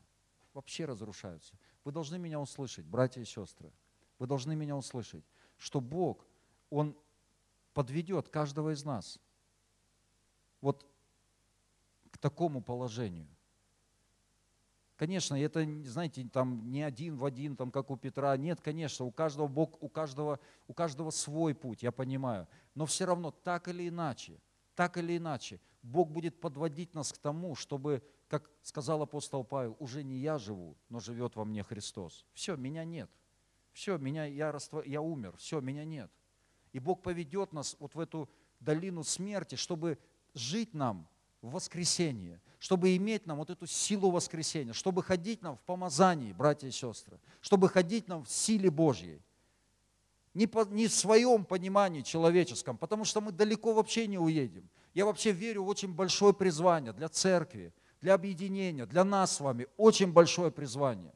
Вообще 0.53 0.85
разрушаются. 0.85 1.55
Вы 1.83 1.91
должны 1.91 2.17
меня 2.17 2.39
услышать, 2.39 2.85
братья 2.85 3.21
и 3.21 3.25
сестры. 3.25 3.71
Вы 4.19 4.27
должны 4.27 4.55
меня 4.55 4.75
услышать, 4.77 5.25
что 5.57 5.81
Бог, 5.81 6.25
Он 6.69 6.97
подведет 7.73 8.29
каждого 8.29 8.73
из 8.73 8.83
нас 8.85 9.19
вот 10.61 10.87
к 12.11 12.17
такому 12.17 12.61
положению. 12.61 13.27
Конечно, 15.03 15.35
это, 15.35 15.67
знаете, 15.83 16.25
там 16.31 16.71
не 16.71 16.81
один 16.81 17.17
в 17.17 17.25
один, 17.25 17.57
там, 17.57 17.71
как 17.71 17.91
у 17.91 17.97
Петра. 17.97 18.37
Нет, 18.37 18.61
конечно, 18.61 19.05
у 19.05 19.11
каждого 19.11 19.47
Бог, 19.47 19.83
у 19.83 19.89
каждого, 19.89 20.39
у 20.69 20.73
каждого 20.73 21.09
свой 21.09 21.53
путь, 21.53 21.83
я 21.83 21.91
понимаю. 21.91 22.47
Но 22.73 22.85
все 22.85 23.05
равно, 23.05 23.31
так 23.31 23.67
или 23.67 23.89
иначе– 23.89 24.39
так 24.75 24.97
или 24.97 25.17
иначе, 25.17 25.59
Бог 25.81 26.09
будет 26.09 26.39
подводить 26.39 26.93
нас 26.95 27.13
к 27.13 27.17
тому, 27.17 27.55
чтобы, 27.55 28.01
как 28.27 28.49
сказал 28.61 29.01
апостол 29.01 29.43
Павел, 29.43 29.75
уже 29.79 30.03
не 30.03 30.17
я 30.17 30.37
живу, 30.37 30.77
но 30.89 30.99
живет 30.99 31.35
во 31.35 31.45
мне 31.45 31.63
Христос. 31.63 32.25
Все, 32.33 32.55
меня 32.55 32.83
нет. 32.83 33.09
Все, 33.71 33.97
меня, 33.97 34.25
я, 34.25 34.51
раствор, 34.51 34.83
я 34.85 35.01
умер, 35.01 35.35
все, 35.37 35.59
меня 35.61 35.83
нет. 35.83 36.11
И 36.71 36.79
Бог 36.79 37.01
поведет 37.01 37.53
нас 37.53 37.75
вот 37.79 37.95
в 37.95 37.99
эту 37.99 38.29
долину 38.59 39.03
смерти, 39.03 39.55
чтобы 39.55 39.99
жить 40.33 40.73
нам 40.73 41.07
в 41.43 41.51
воскресенье, 41.51 42.41
чтобы 42.57 42.95
иметь 42.95 43.27
нам 43.27 43.37
вот 43.37 43.49
эту 43.49 43.67
силу 43.67 44.09
воскресения, 44.09 44.73
чтобы 44.73 45.03
ходить 45.03 45.41
нам 45.41 45.57
в 45.57 45.61
помазании, 45.61 46.31
братья 46.31 46.67
и 46.67 46.71
сестры, 46.71 47.19
чтобы 47.41 47.69
ходить 47.69 48.07
нам 48.07 48.23
в 48.23 48.31
силе 48.31 48.71
Божьей 48.71 49.21
не, 50.33 50.47
по, 50.47 50.65
не 50.65 50.87
в 50.87 50.93
своем 50.93 51.43
понимании 51.43 52.01
человеческом, 52.01 52.77
потому 52.77 53.05
что 53.05 53.21
мы 53.21 53.31
далеко 53.31 53.73
вообще 53.73 54.07
не 54.07 54.17
уедем. 54.17 54.67
Я 54.93 55.05
вообще 55.05 55.31
верю 55.31 55.63
в 55.63 55.67
очень 55.67 55.93
большое 55.93 56.33
призвание 56.33 56.93
для 56.93 57.09
церкви, 57.09 57.73
для 58.01 58.13
объединения, 58.13 58.85
для 58.85 59.03
нас 59.03 59.35
с 59.35 59.39
вами, 59.41 59.67
очень 59.75 60.11
большое 60.11 60.49
призвание. 60.49 61.13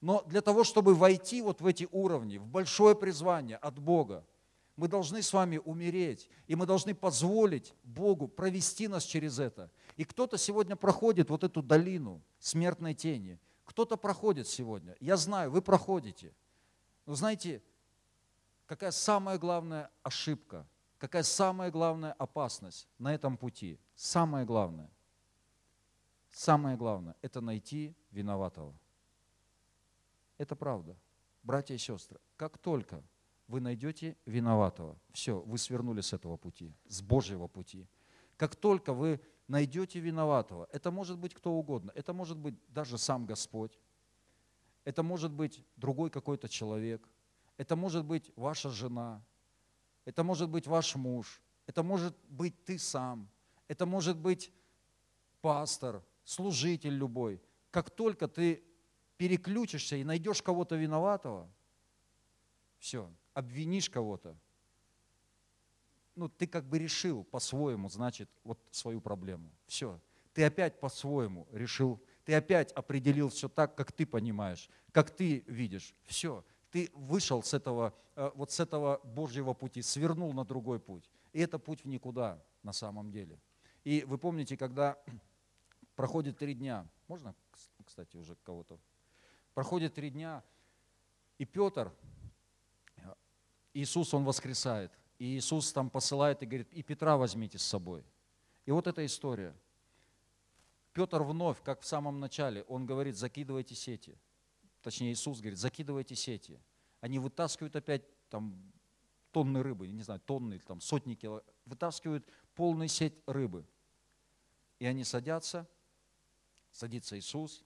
Но 0.00 0.22
для 0.26 0.40
того, 0.40 0.64
чтобы 0.64 0.94
войти 0.94 1.42
вот 1.42 1.60
в 1.60 1.66
эти 1.66 1.86
уровни, 1.92 2.38
в 2.38 2.46
большое 2.46 2.96
призвание 2.96 3.58
от 3.58 3.78
Бога, 3.78 4.24
мы 4.80 4.88
должны 4.88 5.20
с 5.20 5.34
вами 5.34 5.58
умереть, 5.58 6.30
и 6.46 6.54
мы 6.54 6.64
должны 6.64 6.94
позволить 6.94 7.74
Богу 7.82 8.26
провести 8.28 8.88
нас 8.88 9.04
через 9.04 9.38
это. 9.38 9.70
И 9.98 10.06
кто-то 10.06 10.38
сегодня 10.38 10.74
проходит 10.74 11.28
вот 11.28 11.44
эту 11.44 11.62
долину 11.62 12.22
смертной 12.38 12.94
тени, 12.94 13.38
кто-то 13.66 13.98
проходит 13.98 14.48
сегодня. 14.48 14.96
Я 14.98 15.18
знаю, 15.18 15.50
вы 15.50 15.60
проходите. 15.60 16.32
Но 17.04 17.14
знаете, 17.14 17.62
какая 18.64 18.90
самая 18.90 19.36
главная 19.36 19.90
ошибка, 20.02 20.66
какая 20.96 21.24
самая 21.24 21.70
главная 21.70 22.14
опасность 22.14 22.88
на 22.98 23.12
этом 23.14 23.36
пути. 23.36 23.78
Самое 23.94 24.46
главное, 24.46 24.90
самое 26.30 26.78
главное– 26.78 27.16
это 27.20 27.42
найти 27.42 27.94
виноватого. 28.12 28.74
Это 30.38 30.56
правда. 30.56 30.96
Братья 31.42 31.74
и 31.74 31.78
сестры, 31.78 32.18
как 32.38 32.56
только 32.56 33.02
вы 33.50 33.60
найдете 33.60 34.16
виноватого, 34.26 34.96
все, 35.12 35.40
вы 35.40 35.58
свернули 35.58 36.00
с 36.00 36.12
этого 36.12 36.36
пути, 36.36 36.72
с 36.88 37.02
Божьего 37.02 37.48
пути. 37.48 37.86
Как 38.36 38.56
только 38.56 38.94
вы 38.94 39.20
найдете 39.48 40.00
виноватого, 40.00 40.68
это 40.72 40.90
может 40.90 41.18
быть 41.18 41.34
кто 41.34 41.52
угодно, 41.52 41.92
это 41.94 42.12
может 42.12 42.38
быть 42.38 42.54
даже 42.68 42.96
сам 42.98 43.26
Господь, 43.26 43.78
это 44.84 45.02
может 45.02 45.32
быть 45.32 45.62
другой 45.76 46.10
какой-то 46.10 46.48
человек– 46.48 47.06
Это 47.60 47.76
может 47.76 48.06
быть 48.06 48.32
ваша 48.36 48.70
жена, 48.70 49.22
это 50.06 50.24
может 50.24 50.48
быть 50.48 50.66
ваш 50.66 50.96
муж, 50.96 51.42
это 51.66 51.82
может 51.82 52.16
быть 52.26 52.64
ты 52.64 52.78
сам, 52.78 53.28
это 53.68 53.84
может 53.84 54.16
быть 54.16 54.50
пастор, 55.42 56.02
служитель 56.24 56.94
любой. 56.94 57.38
Как 57.70 57.90
только 57.90 58.28
ты 58.28 58.64
переключишься 59.18 59.96
и 59.96 60.04
найдешь 60.04 60.40
кого-то 60.40 60.76
виноватого, 60.76 61.50
все, 62.78 63.12
обвинишь 63.34 63.90
кого-то, 63.90 64.36
ну, 66.14 66.28
ты 66.28 66.46
как 66.46 66.64
бы 66.64 66.78
решил 66.78 67.24
по-своему, 67.24 67.88
значит, 67.88 68.28
вот 68.44 68.60
свою 68.70 69.00
проблему. 69.00 69.50
Все. 69.66 70.00
Ты 70.32 70.44
опять 70.44 70.78
по-своему 70.78 71.48
решил, 71.52 72.00
ты 72.24 72.34
опять 72.34 72.72
определил 72.72 73.30
все 73.30 73.48
так, 73.48 73.74
как 73.74 73.92
ты 73.92 74.06
понимаешь, 74.06 74.68
как 74.92 75.10
ты 75.10 75.44
видишь. 75.46 75.94
Все. 76.04 76.44
Ты 76.70 76.90
вышел 76.94 77.42
с 77.42 77.54
этого, 77.54 77.94
э, 78.16 78.30
вот 78.34 78.50
с 78.50 78.60
этого 78.60 79.00
Божьего 79.02 79.54
пути, 79.54 79.82
свернул 79.82 80.32
на 80.32 80.44
другой 80.44 80.78
путь. 80.78 81.08
И 81.32 81.40
это 81.40 81.58
путь 81.58 81.84
в 81.84 81.88
никуда 81.88 82.42
на 82.62 82.72
самом 82.72 83.10
деле. 83.10 83.40
И 83.84 84.04
вы 84.06 84.18
помните, 84.18 84.56
когда 84.56 84.98
проходит 85.96 86.38
три 86.38 86.54
дня, 86.54 86.86
можно, 87.08 87.34
кстати, 87.84 88.16
уже 88.16 88.36
кого-то, 88.44 88.78
проходит 89.54 89.94
три 89.94 90.10
дня, 90.10 90.44
и 91.38 91.44
Петр, 91.44 91.92
Иисус, 93.74 94.14
Он 94.14 94.24
воскресает. 94.24 94.92
И 95.18 95.36
Иисус 95.36 95.72
там 95.72 95.90
посылает 95.90 96.42
и 96.42 96.46
говорит, 96.46 96.72
и 96.72 96.82
Петра 96.82 97.16
возьмите 97.16 97.58
с 97.58 97.62
собой. 97.62 98.04
И 98.64 98.70
вот 98.70 98.86
эта 98.86 99.04
история. 99.04 99.54
Петр 100.92 101.22
вновь, 101.22 101.62
как 101.62 101.82
в 101.82 101.86
самом 101.86 102.20
начале, 102.20 102.62
он 102.64 102.86
говорит, 102.86 103.16
закидывайте 103.16 103.74
сети. 103.74 104.18
Точнее, 104.82 105.12
Иисус 105.12 105.40
говорит, 105.40 105.58
закидывайте 105.58 106.14
сети. 106.14 106.58
Они 107.00 107.18
вытаскивают 107.18 107.76
опять 107.76 108.02
там 108.28 108.72
тонны 109.30 109.62
рыбы, 109.62 109.88
не 109.88 110.02
знаю, 110.02 110.20
тонны, 110.20 110.58
там 110.58 110.80
сотни 110.80 111.14
кило, 111.14 111.44
вытаскивают 111.66 112.26
полную 112.54 112.88
сеть 112.88 113.14
рыбы. 113.26 113.64
И 114.78 114.86
они 114.86 115.04
садятся, 115.04 115.68
садится 116.72 117.18
Иисус, 117.18 117.64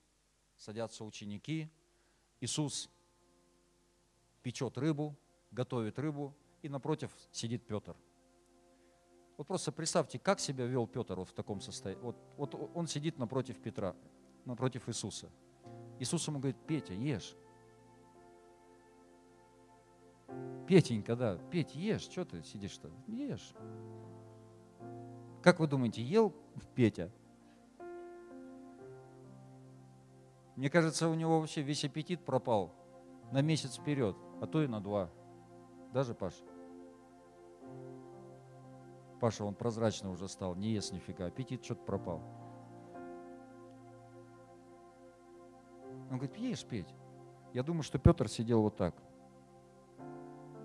садятся 0.57 1.03
ученики, 1.03 1.69
Иисус 2.41 2.89
печет 4.43 4.77
рыбу, 4.77 5.17
готовит 5.55 5.97
рыбу, 5.97 6.35
и 6.61 6.69
напротив 6.69 7.11
сидит 7.31 7.65
Петр. 7.65 7.95
Вот 9.37 9.47
просто 9.47 9.71
представьте, 9.71 10.19
как 10.19 10.39
себя 10.39 10.65
вел 10.65 10.87
Петр 10.87 11.15
вот 11.15 11.29
в 11.29 11.33
таком 11.33 11.59
состоянии. 11.61 12.01
Вот, 12.01 12.15
вот 12.37 12.71
он 12.73 12.87
сидит 12.87 13.17
напротив 13.17 13.59
Петра, 13.59 13.95
напротив 14.45 14.87
Иисуса. 14.87 15.29
Иисус 15.99 16.27
ему 16.27 16.39
говорит, 16.39 16.57
Петя, 16.67 16.93
ешь. 16.93 17.35
Петенька, 20.67 21.15
да, 21.15 21.37
Петь, 21.51 21.75
ешь, 21.75 22.01
что 22.01 22.25
ты 22.25 22.43
сидишь-то? 22.43 22.89
Ешь. 23.07 23.53
Как 25.41 25.59
вы 25.59 25.67
думаете, 25.67 26.01
ел 26.01 26.33
Петя? 26.73 27.11
Мне 30.55 30.69
кажется, 30.69 31.09
у 31.09 31.13
него 31.13 31.39
вообще 31.39 31.61
весь 31.61 31.83
аппетит 31.83 32.23
пропал 32.23 32.73
на 33.31 33.41
месяц 33.41 33.77
вперед, 33.77 34.15
а 34.41 34.47
то 34.47 34.63
и 34.63 34.67
на 34.67 34.81
два. 34.81 35.11
Даже, 35.95 36.13
Паша? 36.13 36.43
Паша, 39.21 39.45
он 39.45 39.55
прозрачный 39.55 40.11
уже 40.11 40.27
стал, 40.27 40.53
не 40.53 40.73
ест 40.73 40.91
нифига, 40.91 41.27
аппетит 41.27 41.63
что-то 41.63 41.85
пропал. 41.85 42.21
Он 46.11 46.17
говорит, 46.17 46.35
ешь, 46.35 46.65
Петь. 46.65 46.93
Я 47.53 47.63
думаю, 47.63 47.81
что 47.83 47.97
Петр 47.97 48.27
сидел 48.27 48.61
вот 48.61 48.75
так. 48.75 48.93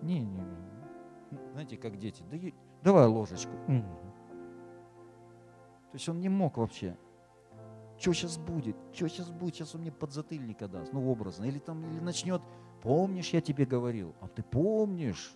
Не, 0.03 0.19
не, 0.19 0.41
не. 0.41 1.39
Знаете, 1.53 1.77
как 1.77 1.97
дети. 1.97 2.25
Да, 2.29 2.37
давай 2.83 3.07
ложечку. 3.07 3.53
Угу. 3.69 3.83
То 5.93 5.95
есть 5.95 6.09
он 6.09 6.19
не 6.19 6.29
мог 6.29 6.57
вообще. 6.57 6.99
Что 7.99 8.13
сейчас 8.15 8.37
будет? 8.37 8.77
Что 8.93 9.07
сейчас 9.07 9.31
будет? 9.31 9.55
Сейчас 9.55 9.77
он 9.77 9.83
мне 9.83 9.93
подзатыльника 9.93 10.67
даст. 10.67 10.93
Ну, 10.93 11.09
образно. 11.09 11.45
Или 11.45 11.61
там 11.61 11.87
или 11.87 12.01
начнет. 12.01 12.43
Помнишь, 12.83 13.31
я 13.31 13.41
тебе 13.41 13.65
говорил? 13.67 14.15
А 14.21 14.29
ты 14.29 14.43
помнишь? 14.43 15.35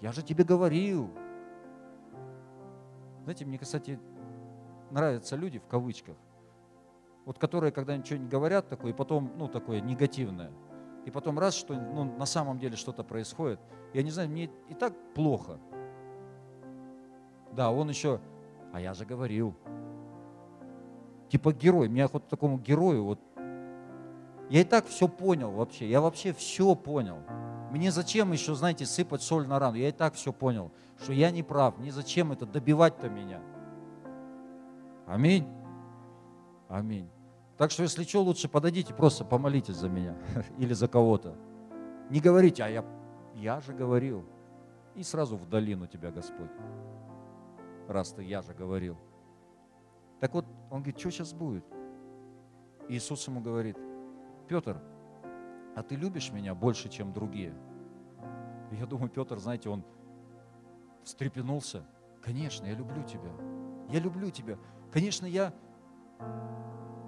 Я 0.00 0.12
же 0.12 0.22
тебе 0.22 0.44
говорил. 0.44 1.10
Знаете, 3.22 3.46
мне, 3.46 3.58
кстати, 3.58 3.98
нравятся 4.90 5.34
люди 5.36 5.58
в 5.58 5.66
кавычках, 5.66 6.16
вот 7.24 7.38
которые 7.38 7.72
когда-нибудь 7.72 8.06
что-нибудь 8.06 8.28
говорят 8.28 8.68
такое, 8.68 8.92
и 8.92 8.94
потом, 8.94 9.32
ну, 9.36 9.48
такое 9.48 9.80
негативное, 9.80 10.52
и 11.06 11.10
потом 11.10 11.38
раз, 11.38 11.54
что 11.54 11.74
ну, 11.74 12.04
на 12.04 12.26
самом 12.26 12.58
деле 12.58 12.76
что-то 12.76 13.02
происходит, 13.02 13.60
я 13.94 14.02
не 14.02 14.10
знаю, 14.10 14.28
мне 14.28 14.50
и 14.68 14.74
так 14.74 14.92
плохо. 15.14 15.58
Да, 17.52 17.70
он 17.70 17.88
еще, 17.88 18.20
а 18.72 18.80
я 18.80 18.92
же 18.92 19.06
говорил. 19.06 19.54
Типа 21.28 21.52
герой, 21.52 21.88
меня 21.88 22.08
хоть 22.08 22.28
такому 22.28 22.58
герою, 22.58 23.04
вот, 23.04 23.20
я 24.50 24.60
и 24.60 24.64
так 24.64 24.86
все 24.86 25.08
понял 25.08 25.50
вообще, 25.50 25.88
я 25.88 26.00
вообще 26.00 26.32
все 26.32 26.74
понял. 26.74 27.18
Мне 27.70 27.90
зачем 27.90 28.32
еще, 28.32 28.54
знаете, 28.54 28.86
сыпать 28.86 29.22
соль 29.22 29.46
на 29.48 29.58
рану? 29.58 29.76
Я 29.76 29.88
и 29.88 29.92
так 29.92 30.14
все 30.14 30.32
понял, 30.32 30.70
что 31.02 31.12
я 31.12 31.30
не 31.30 31.42
прав. 31.42 31.76
Мне 31.78 31.90
зачем 31.90 32.30
это 32.30 32.46
добивать-то 32.46 33.08
меня? 33.08 33.40
Аминь. 35.06 35.46
Аминь. 36.68 37.08
Так 37.56 37.70
что, 37.70 37.82
если 37.82 38.04
что, 38.04 38.22
лучше 38.22 38.48
подойдите, 38.48 38.94
просто 38.94 39.24
помолитесь 39.24 39.76
за 39.76 39.88
меня 39.88 40.16
или 40.58 40.72
за 40.72 40.88
кого-то. 40.88 41.36
Не 42.10 42.20
говорите, 42.20 42.62
а 42.62 42.68
я, 42.68 42.84
я 43.34 43.60
же 43.60 43.72
говорил. 43.72 44.24
И 44.94 45.02
сразу 45.02 45.36
в 45.36 45.48
долину 45.48 45.86
тебя 45.86 46.10
Господь. 46.10 46.50
Раз 47.88 48.12
ты 48.12 48.22
я 48.22 48.42
же 48.42 48.54
говорил. 48.54 48.96
Так 50.20 50.34
вот, 50.34 50.46
он 50.70 50.82
говорит, 50.82 50.98
что 50.98 51.10
сейчас 51.10 51.32
будет? 51.32 51.64
Иисус 52.88 53.26
ему 53.26 53.40
говорит, 53.40 53.76
Петр, 54.48 54.80
а 55.76 55.82
ты 55.82 55.96
любишь 55.96 56.32
меня 56.32 56.54
больше, 56.54 56.88
чем 56.88 57.12
другие? 57.12 57.54
я 58.72 58.86
думаю, 58.86 59.08
Петр, 59.08 59.38
знаете, 59.38 59.68
он 59.68 59.84
встрепенулся. 61.04 61.84
Конечно, 62.22 62.66
я 62.66 62.74
люблю 62.74 63.02
тебя. 63.04 63.30
Я 63.90 64.00
люблю 64.00 64.30
тебя. 64.30 64.58
Конечно, 64.92 65.26
я, 65.26 65.52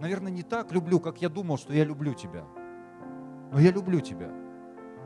наверное, 0.01 0.31
не 0.31 0.43
так 0.43 0.73
люблю, 0.73 1.01
как 1.01 1.21
я 1.23 1.29
думал, 1.29 1.57
что 1.57 1.73
я 1.73 1.85
люблю 1.85 2.15
тебя. 2.15 2.45
Но 3.51 3.59
я 3.59 3.73
люблю 3.73 4.01
тебя. 4.01 4.31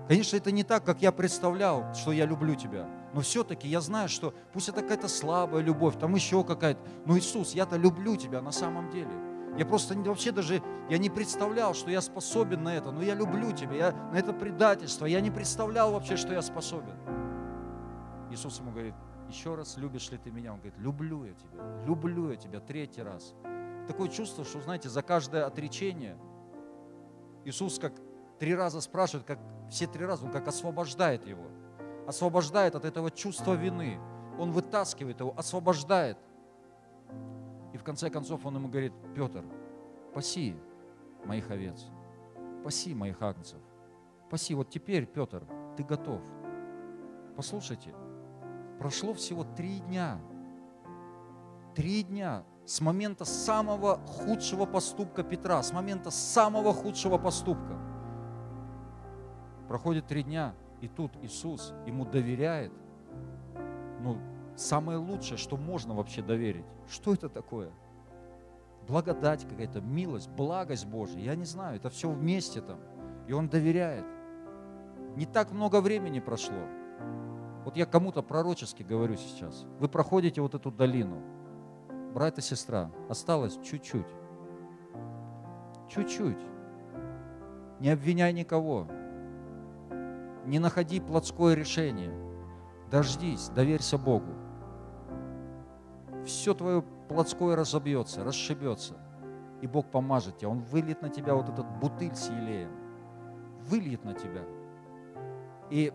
Конечно, 0.09 0.37
это 0.37 0.51
не 0.51 0.65
так, 0.65 0.85
как 0.85 1.03
я 1.03 1.13
представлял, 1.13 1.95
что 1.95 2.11
я 2.11 2.27
люблю 2.27 2.57
тебя. 2.57 2.89
Но 3.15 3.21
все-таки 3.21 3.69
я 3.69 3.81
знаю, 3.81 4.09
что 4.09 4.35
пусть 4.53 4.69
это 4.69 4.83
какая-то 4.83 5.07
слабая 5.07 5.63
любовь, 5.63 5.99
там 5.99 6.15
еще 6.15 6.43
какая-то. 6.43 6.81
Но 7.07 7.17
Иисус, 7.17 7.55
я-то 7.55 7.77
люблю 7.77 8.17
тебя 8.17 8.43
на 8.43 8.51
самом 8.51 8.91
деле. 8.91 9.30
Я 9.57 9.67
просто 9.67 9.95
вообще 9.95 10.33
даже, 10.33 10.63
я 10.89 10.99
не 10.99 11.11
представлял, 11.11 11.75
что 11.75 11.91
я 11.91 12.01
способен 12.01 12.63
на 12.63 12.75
это. 12.75 12.91
Но 12.93 13.03
я 13.03 13.15
люблю 13.15 13.53
тебя, 13.53 13.75
я 13.75 13.93
на 14.13 14.17
это 14.17 14.33
предательство. 14.33 15.07
Я 15.07 15.21
не 15.21 15.31
представлял 15.31 15.93
вообще, 15.93 16.17
что 16.17 16.33
я 16.33 16.43
способен. 16.43 16.95
Иисус 18.31 18.61
ему 18.61 18.71
говорит, 18.71 18.95
еще 19.29 19.55
раз, 19.55 19.77
любишь 19.77 20.11
ли 20.11 20.19
ты 20.19 20.31
меня? 20.31 20.53
Он 20.53 20.59
говорит, 20.59 20.79
люблю 20.79 21.25
я 21.25 21.35
тебя, 21.35 21.85
люблю 21.87 22.31
я 22.31 22.37
тебя 22.37 22.61
третий 22.61 23.03
раз. 23.03 23.35
Такое 23.89 24.09
чувство, 24.09 24.45
что, 24.45 24.61
знаете, 24.61 24.89
за 24.89 25.03
каждое 25.03 25.47
отречение 25.47 26.17
Иисус 27.45 27.79
как 27.79 27.93
три 28.39 28.55
раза 28.55 28.81
спрашивает, 28.81 29.27
как 29.27 29.39
все 29.71 29.87
три 29.87 30.05
раза, 30.05 30.25
он 30.25 30.33
как 30.33 30.47
освобождает 30.49 31.27
его. 31.27 31.45
Освобождает 32.07 32.75
от 32.75 32.85
этого 32.85 33.11
чувства 33.11 33.55
вины. 33.55 33.99
Он 34.39 34.53
вытаскивает 34.53 35.21
его, 35.21 35.35
освобождает. 35.37 36.19
В 37.81 37.83
конце 37.83 38.11
концов 38.11 38.45
он 38.45 38.57
ему 38.57 38.69
говорит, 38.69 38.93
Петр, 39.15 39.43
паси 40.13 40.55
моих 41.25 41.51
овец, 41.51 41.87
паси 42.63 42.95
моих 42.95 43.23
агнцев, 43.23 43.59
паси. 44.29 44.55
Вот 44.55 44.69
теперь, 44.69 45.07
Петр, 45.07 45.47
ты 45.79 45.83
готов. 45.83 46.21
Послушайте, 47.37 47.95
прошло 48.79 49.15
всего 49.15 49.45
три 49.45 49.81
дня. 49.81 50.21
Три 51.75 52.03
дня 52.03 52.45
с 52.67 52.83
момента 52.83 53.25
самого 53.25 53.97
худшего 54.07 54.67
поступка 54.67 55.23
Петра, 55.23 55.63
с 55.63 55.73
момента 55.73 56.11
самого 56.11 56.75
худшего 56.75 57.17
поступка. 57.17 57.79
Проходит 59.69 60.07
три 60.07 60.23
дня, 60.23 60.55
и 60.83 60.89
тут 60.89 61.13
Иисус 61.23 61.73
ему 61.87 62.05
доверяет, 62.05 62.73
ну, 64.01 64.19
самое 64.61 64.99
лучшее, 64.99 65.39
что 65.39 65.57
можно 65.57 65.95
вообще 65.95 66.23
доверить. 66.23 66.65
Что 66.89 67.15
это 67.15 67.29
такое? 67.29 67.71
Благодать 68.87 69.47
какая-то, 69.49 69.81
милость, 69.81 70.31
благость 70.31 70.87
Божья. 70.87 71.19
Я 71.19 71.35
не 71.35 71.45
знаю, 71.45 71.77
это 71.77 71.91
все 71.91 72.11
вместе 72.11 72.61
там. 72.61 72.79
И 73.27 73.33
он 73.33 73.49
доверяет. 73.49 74.05
Не 75.17 75.27
так 75.27 75.53
много 75.53 75.81
времени 75.81 76.21
прошло. 76.21 76.59
Вот 77.65 77.77
я 77.77 77.87
кому-то 77.87 78.23
пророчески 78.23 78.83
говорю 78.83 79.17
сейчас. 79.17 79.67
Вы 79.79 79.89
проходите 79.89 80.41
вот 80.41 80.55
эту 80.55 80.71
долину. 80.71 81.23
Брат 82.15 82.39
и 82.39 82.41
сестра, 82.41 82.91
осталось 83.09 83.59
чуть-чуть. 83.63 84.07
Чуть-чуть. 85.89 86.39
Не 87.81 87.91
обвиняй 87.91 88.33
никого. 88.33 88.89
не 90.47 90.59
находи 90.59 91.01
плотское 91.01 91.55
решение. 91.55 92.13
Дождись, 92.91 93.49
доверься 93.51 93.99
Богу. 93.99 94.40
Все 96.25 96.55
твое 96.55 96.83
плотское 97.09 97.57
разобьется, 97.57 98.25
расшибется. 98.25 98.95
И 99.63 99.67
Бог 99.67 99.87
помажет 99.87 100.39
тебя. 100.39 100.51
Он 100.51 100.61
выльет 100.61 101.03
на 101.03 101.09
тебя 101.09 101.35
вот 101.35 101.49
этот 101.49 101.67
бутыль 101.79 102.15
с 102.15 102.29
елеем. 102.31 102.71
Выльет 103.67 104.05
на 104.05 104.15
тебя. 104.15 104.45
И 105.71 105.93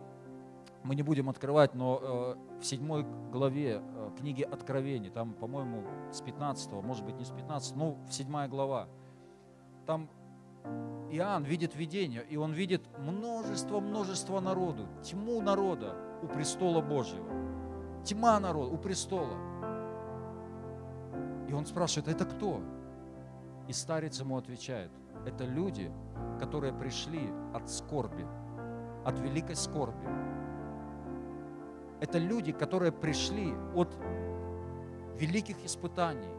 мы 0.84 0.96
не 0.96 1.02
будем 1.02 1.30
открывать, 1.30 1.74
но 1.74 2.00
э, 2.02 2.60
в 2.60 2.64
седьмой 2.64 3.06
главе 3.32 3.82
э, 3.82 4.12
книги 4.18 4.44
Откровений, 4.44 5.10
там, 5.10 5.34
по-моему, 5.34 5.84
с 6.12 6.22
15, 6.22 6.72
может 6.84 7.04
быть, 7.04 7.16
не 7.18 7.26
с 7.26 7.32
15, 7.32 7.76
но 7.76 7.98
в 8.08 8.14
седьмая 8.14 8.48
глава, 8.48 8.88
там 9.88 10.10
Иоанн 11.12 11.44
видит 11.44 11.76
видение, 11.76 12.24
и 12.30 12.38
он 12.38 12.52
видит 12.52 12.82
множество-множество 13.00 14.40
народу, 14.40 14.88
тьму 15.04 15.42
народа 15.42 15.96
у 16.22 16.28
престола 16.28 16.82
Божьего. 16.82 17.26
Тьма 18.04 18.40
народа 18.40 18.72
у 18.72 18.78
престола. 18.78 19.38
И 21.48 21.54
он 21.54 21.66
спрашивает, 21.66 22.08
это 22.08 22.26
кто? 22.26 22.62
И 23.68 23.74
старец 23.74 24.20
ему 24.20 24.38
отвечает, 24.38 24.92
это 25.26 25.44
люди, 25.46 25.92
которые 26.40 26.74
пришли 26.74 27.30
от 27.54 27.70
скорби, 27.70 28.26
от 29.04 29.20
великой 29.20 29.56
скорби. 29.56 30.08
Это 32.02 32.18
люди, 32.18 32.52
которые 32.52 32.92
пришли 32.92 33.54
от 33.76 33.96
великих 35.18 35.64
испытаний, 35.66 36.30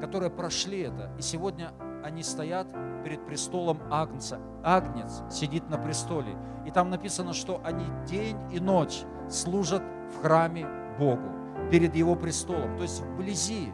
которые 0.00 0.30
прошли 0.30 0.80
это. 0.80 1.10
И 1.18 1.22
сегодня 1.22 1.72
они 2.04 2.22
стоят 2.22 2.68
перед 3.02 3.24
престолом 3.26 3.80
Агнца. 3.90 4.38
Агнец 4.62 5.22
сидит 5.30 5.68
на 5.70 5.78
престоле. 5.78 6.36
И 6.66 6.70
там 6.70 6.90
написано, 6.90 7.32
что 7.32 7.60
они 7.64 7.84
день 8.06 8.36
и 8.52 8.60
ночь 8.60 9.04
служат 9.28 9.82
в 10.14 10.22
храме 10.22 10.66
Богу, 10.98 11.28
перед 11.70 11.94
Его 11.94 12.14
престолом, 12.14 12.76
то 12.76 12.82
есть 12.82 13.00
вблизи. 13.00 13.72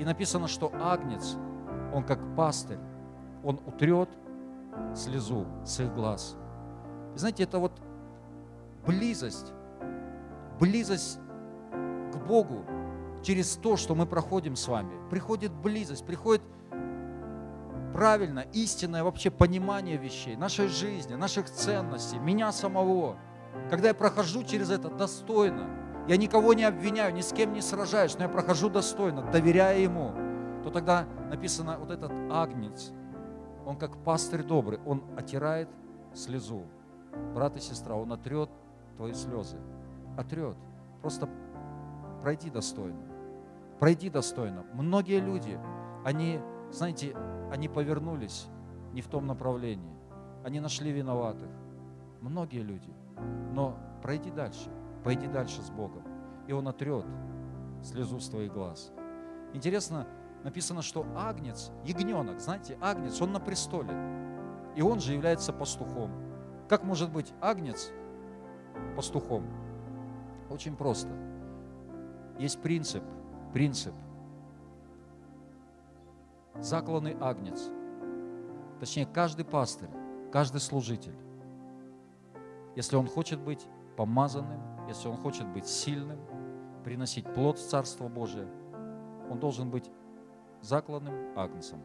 И 0.00 0.04
написано, 0.04 0.48
что 0.48 0.72
Агнец, 0.80 1.36
он 1.92 2.04
как 2.04 2.20
пастырь, 2.34 2.78
он 3.44 3.60
утрет 3.66 4.08
слезу 4.94 5.44
с 5.62 5.78
их 5.78 5.94
глаз. 5.94 6.38
И 7.14 7.18
знаете, 7.18 7.42
это 7.42 7.58
вот 7.58 7.72
близость, 8.86 9.52
близость 10.58 11.18
к 11.70 12.16
Богу 12.26 12.64
через 13.22 13.56
то, 13.56 13.76
что 13.76 13.94
мы 13.94 14.06
проходим 14.06 14.56
с 14.56 14.66
вами. 14.68 14.90
Приходит 15.10 15.52
близость, 15.52 16.06
приходит 16.06 16.40
правильно, 17.92 18.46
истинное 18.54 19.04
вообще 19.04 19.30
понимание 19.30 19.98
вещей, 19.98 20.34
нашей 20.34 20.68
жизни, 20.68 21.14
наших 21.14 21.50
ценностей, 21.50 22.18
меня 22.18 22.52
самого. 22.52 23.18
Когда 23.68 23.88
я 23.88 23.94
прохожу 23.94 24.44
через 24.44 24.70
это 24.70 24.88
достойно, 24.88 25.68
я 26.08 26.16
никого 26.16 26.54
не 26.54 26.64
обвиняю, 26.64 27.14
ни 27.14 27.20
с 27.20 27.32
кем 27.32 27.52
не 27.52 27.60
сражаюсь, 27.60 28.16
но 28.16 28.24
я 28.24 28.28
прохожу 28.28 28.68
достойно, 28.68 29.22
доверяя 29.30 29.78
Ему, 29.78 30.12
то 30.62 30.70
тогда 30.70 31.06
написано 31.28 31.78
вот 31.78 31.90
этот 31.90 32.12
агнец, 32.30 32.92
он 33.66 33.76
как 33.76 33.96
пастырь 33.98 34.42
добрый, 34.42 34.80
он 34.84 35.02
отирает 35.16 35.68
слезу. 36.14 36.64
Брат 37.34 37.56
и 37.56 37.60
сестра, 37.60 37.94
он 37.94 38.12
отрет 38.12 38.50
твои 38.96 39.12
слезы. 39.12 39.58
Отрет. 40.16 40.56
Просто 41.00 41.28
пройди 42.22 42.50
достойно. 42.50 43.00
Пройди 43.78 44.10
достойно. 44.10 44.64
Многие 44.74 45.20
люди, 45.20 45.58
они, 46.04 46.40
знаете, 46.70 47.16
они 47.50 47.68
повернулись 47.68 48.48
не 48.92 49.00
в 49.00 49.08
том 49.08 49.26
направлении. 49.26 49.94
Они 50.44 50.60
нашли 50.60 50.90
виноватых. 50.92 51.50
Многие 52.20 52.62
люди. 52.62 52.92
Но 53.52 53.76
пройди 54.02 54.30
дальше. 54.30 54.70
Пойди 55.04 55.26
дальше 55.26 55.62
с 55.62 55.70
Богом. 55.70 56.02
И 56.46 56.52
Он 56.52 56.68
отрет 56.68 57.06
слезу 57.82 58.20
с 58.20 58.28
твоих 58.28 58.52
глаз. 58.52 58.92
Интересно, 59.52 60.06
написано, 60.44 60.82
что 60.82 61.06
агнец, 61.16 61.70
ягненок, 61.84 62.40
знаете, 62.40 62.76
агнец, 62.80 63.20
он 63.20 63.32
на 63.32 63.40
престоле. 63.40 63.92
И 64.76 64.82
он 64.82 65.00
же 65.00 65.14
является 65.14 65.52
пастухом. 65.52 66.10
Как 66.68 66.84
может 66.84 67.10
быть 67.10 67.32
агнец 67.40 67.90
пастухом? 68.96 69.44
Очень 70.50 70.76
просто. 70.76 71.10
Есть 72.38 72.60
принцип, 72.60 73.02
принцип– 73.52 73.94
закланный 76.58 77.16
агнец. 77.20 77.70
Точнее, 78.78 79.06
каждый 79.06 79.44
пастырь, 79.44 79.90
каждый 80.32 80.60
служитель, 80.60 81.14
если 82.76 82.96
он 82.96 83.06
хочет 83.06 83.40
быть 83.40 83.66
помазанным, 83.96 84.60
если 84.90 85.08
он 85.08 85.16
хочет 85.16 85.46
быть 85.46 85.66
сильным, 85.66 86.18
приносить 86.84 87.24
плод 87.32 87.58
в 87.58 87.68
Царство 87.68 88.08
Божие, 88.08 88.48
он 89.30 89.38
должен 89.38 89.70
быть 89.70 89.88
закланным 90.60 91.14
агнцем. 91.38 91.80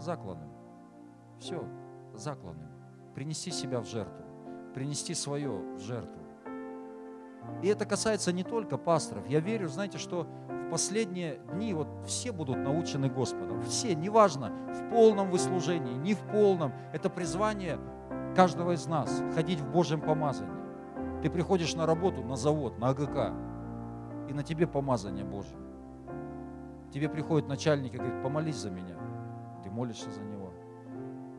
Закланным. 0.00 0.48
Все, 1.38 1.62
закланным. 2.14 2.70
Принести 3.14 3.50
себя 3.50 3.80
в 3.80 3.86
жертву. 3.86 4.24
Принести 4.74 5.12
свое 5.12 5.50
в 5.50 5.80
жертву. 5.80 6.22
И 7.62 7.68
это 7.68 7.84
касается 7.84 8.32
не 8.32 8.42
только 8.42 8.78
пасторов. 8.78 9.28
Я 9.28 9.40
верю, 9.40 9.68
знаете, 9.68 9.98
что 9.98 10.26
в 10.48 10.70
последние 10.70 11.40
дни 11.52 11.74
вот 11.74 11.88
все 12.06 12.32
будут 12.32 12.56
научены 12.56 13.10
Господом. 13.10 13.62
Все, 13.64 13.94
неважно, 13.94 14.50
в 14.72 14.90
полном 14.90 15.30
выслужении, 15.30 15.92
не 15.92 16.14
в 16.14 16.20
полном. 16.32 16.72
Это 16.94 17.10
призвание 17.10 17.78
каждого 18.34 18.72
из 18.72 18.86
нас 18.86 19.22
ходить 19.34 19.60
в 19.60 19.70
Божьем 19.70 20.00
помазании. 20.00 20.63
Ты 21.24 21.30
приходишь 21.30 21.74
на 21.74 21.86
работу, 21.86 22.22
на 22.22 22.36
завод, 22.36 22.78
на 22.78 22.90
АГК, 22.90 23.32
и 24.28 24.32
на 24.32 24.44
тебе 24.44 24.68
помазание 24.68 25.24
Божье. 25.24 25.56
Тебе 26.92 27.08
приходит 27.08 27.48
начальник 27.48 27.94
и 27.94 27.96
говорит, 27.96 28.22
помолись 28.22 28.56
за 28.56 28.70
меня. 28.70 28.94
Ты 29.64 29.70
молишься 29.70 30.12
за 30.12 30.22
него. 30.22 30.52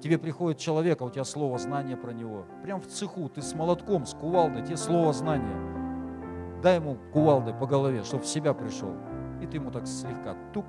Тебе 0.01 0.17
приходит 0.17 0.57
человек, 0.57 1.01
а 1.01 1.05
у 1.05 1.09
тебя 1.09 1.23
слово 1.23 1.57
знание 1.57 1.95
про 1.95 2.11
него. 2.11 2.45
Прям 2.61 2.81
в 2.81 2.87
цеху, 2.87 3.29
ты 3.29 3.41
с 3.41 3.53
молотком, 3.53 4.05
с 4.05 4.13
кувалдой, 4.13 4.63
тебе 4.63 4.75
слово 4.75 5.13
знание. 5.13 6.61
Дай 6.61 6.75
ему 6.75 6.97
кувалдой 7.13 7.53
по 7.53 7.65
голове, 7.65 8.03
чтобы 8.03 8.23
в 8.23 8.27
себя 8.27 8.53
пришел 8.53 8.93
и 9.41 9.47
ты 9.47 9.57
ему 9.57 9.71
так 9.71 9.87
слегка 9.87 10.35
тук, 10.53 10.65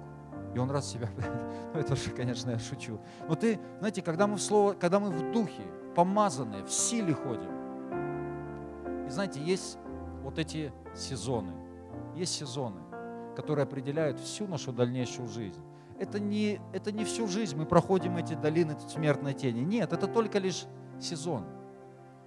и 0.54 0.58
он 0.58 0.70
раз 0.70 0.90
себя... 0.90 1.08
ну, 1.74 1.80
это 1.80 1.96
же, 1.96 2.10
конечно, 2.10 2.50
я 2.50 2.58
шучу. 2.58 3.00
Но 3.28 3.34
ты, 3.34 3.58
знаете, 3.78 4.02
когда 4.02 4.26
мы 4.26 4.36
в 4.36 4.42
слово, 4.42 4.74
когда 4.74 5.00
мы 5.00 5.10
в 5.10 5.32
духе, 5.32 5.62
помазанные, 5.94 6.64
в 6.64 6.70
силе 6.70 7.14
ходим, 7.14 7.50
и 9.06 9.10
знаете, 9.10 9.40
есть 9.40 9.78
вот 10.22 10.38
эти 10.38 10.72
сезоны, 10.94 11.52
есть 12.14 12.34
сезоны, 12.34 12.80
которые 13.36 13.64
определяют 13.64 14.18
всю 14.18 14.46
нашу 14.46 14.72
дальнейшую 14.72 15.28
жизнь. 15.28 15.60
Это 15.98 16.18
не, 16.20 16.60
это 16.72 16.92
не 16.92 17.04
всю 17.04 17.26
жизнь 17.26 17.56
мы 17.56 17.64
проходим 17.64 18.16
эти 18.16 18.34
долины 18.34 18.76
смертной 18.88 19.32
тени. 19.32 19.60
Нет, 19.60 19.92
это 19.92 20.06
только 20.06 20.38
лишь 20.38 20.66
сезон. 21.00 21.44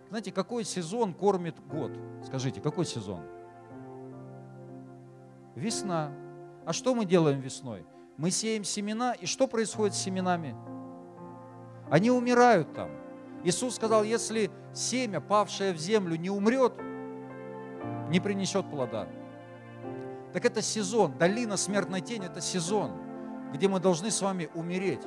Знаете, 0.09 0.31
какой 0.31 0.63
сезон 0.63 1.13
кормит 1.13 1.55
год? 1.67 1.91
Скажите, 2.25 2.61
какой 2.61 2.85
сезон? 2.85 3.21
Весна. 5.55 6.11
А 6.65 6.73
что 6.73 6.95
мы 6.95 7.05
делаем 7.05 7.41
весной? 7.41 7.85
Мы 8.17 8.31
сеем 8.31 8.63
семена, 8.63 9.13
и 9.13 9.25
что 9.25 9.47
происходит 9.47 9.93
с 9.95 9.99
семенами? 9.99 10.55
Они 11.89 12.09
умирают 12.09 12.73
там. 12.73 12.89
Иисус 13.43 13.75
сказал, 13.75 14.03
если 14.03 14.51
семя, 14.73 15.21
павшее 15.21 15.73
в 15.73 15.77
землю, 15.77 16.15
не 16.15 16.29
умрет, 16.29 16.73
не 18.09 18.19
принесет 18.19 18.69
плода. 18.69 19.07
Так 20.33 20.45
это 20.45 20.61
сезон, 20.61 21.17
долина 21.17 21.57
смертной 21.57 22.01
тени– 22.01 22.25
это 22.27 22.41
сезон, 22.41 22.91
где 23.53 23.67
мы 23.67 23.79
должны 23.79 24.11
с 24.11 24.21
вами 24.21 24.49
умереть. 24.53 25.01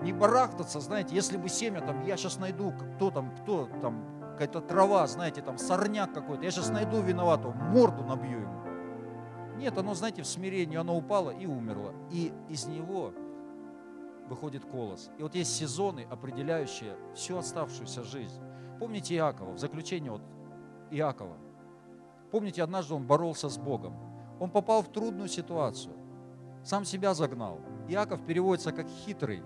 Не 0.00 0.12
барахтаться, 0.12 0.80
знаете, 0.80 1.14
если 1.14 1.36
бы 1.36 1.48
семя 1.48 1.80
там, 1.80 2.04
я 2.04 2.16
сейчас 2.16 2.38
найду, 2.38 2.72
кто 2.96 3.10
там, 3.10 3.34
кто 3.36 3.68
там, 3.80 4.04
какая-то 4.32 4.60
трава, 4.60 5.06
знаете, 5.06 5.42
там 5.42 5.58
сорняк 5.58 6.12
какой-то, 6.12 6.44
я 6.44 6.50
сейчас 6.50 6.70
найду 6.70 7.00
виноватого, 7.00 7.52
морду 7.52 8.02
набью 8.04 8.40
ему. 8.40 8.62
Нет, 9.56 9.76
оно, 9.76 9.94
знаете, 9.94 10.22
в 10.22 10.26
смирении, 10.26 10.76
оно 10.76 10.96
упало 10.96 11.30
и 11.30 11.46
умерло. 11.46 11.94
И 12.10 12.32
из 12.48 12.66
него 12.66 13.12
выходит 14.32 14.64
колос. 14.64 15.10
И 15.18 15.22
вот 15.22 15.34
есть 15.34 15.54
сезоны, 15.54 16.06
определяющие 16.10 16.96
всю 17.14 17.36
оставшуюся 17.36 18.02
жизнь. 18.02 18.40
Помните 18.80 19.14
Иакова, 19.14 19.52
в 19.52 19.58
заключение 19.58 20.10
вот 20.10 20.22
Иакова. 20.90 21.36
Помните, 22.30 22.62
однажды 22.62 22.94
он 22.94 23.06
боролся 23.06 23.50
с 23.50 23.58
Богом. 23.58 23.94
Он 24.40 24.50
попал 24.50 24.82
в 24.82 24.90
трудную 24.90 25.28
ситуацию. 25.28 25.94
Сам 26.64 26.86
себя 26.86 27.12
загнал. 27.12 27.60
Иаков 27.88 28.24
переводится 28.24 28.72
как 28.72 28.88
хитрый. 28.88 29.42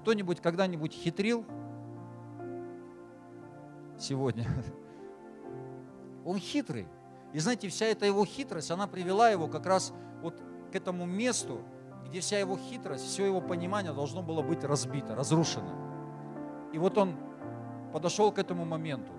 Кто-нибудь 0.00 0.40
когда-нибудь 0.40 0.94
хитрил? 0.94 1.44
Сегодня. 3.98 4.46
Он 6.24 6.38
хитрый. 6.38 6.86
И 7.32 7.38
знаете, 7.38 7.68
вся 7.68 7.86
эта 7.86 8.06
его 8.06 8.24
хитрость, 8.24 8.70
она 8.70 8.86
привела 8.86 9.30
его 9.30 9.46
как 9.48 9.66
раз 9.66 9.92
вот 10.22 10.40
к 10.72 10.74
этому 10.74 11.06
месту, 11.06 11.60
где 12.06 12.20
вся 12.20 12.38
его 12.38 12.56
хитрость, 12.56 13.04
все 13.04 13.26
его 13.26 13.40
понимание 13.40 13.92
должно 13.92 14.22
было 14.22 14.42
быть 14.42 14.64
разбито, 14.64 15.14
разрушено. 15.14 15.72
И 16.72 16.78
вот 16.78 16.98
он 16.98 17.16
подошел 17.92 18.32
к 18.32 18.38
этому 18.38 18.64
моменту. 18.64 19.12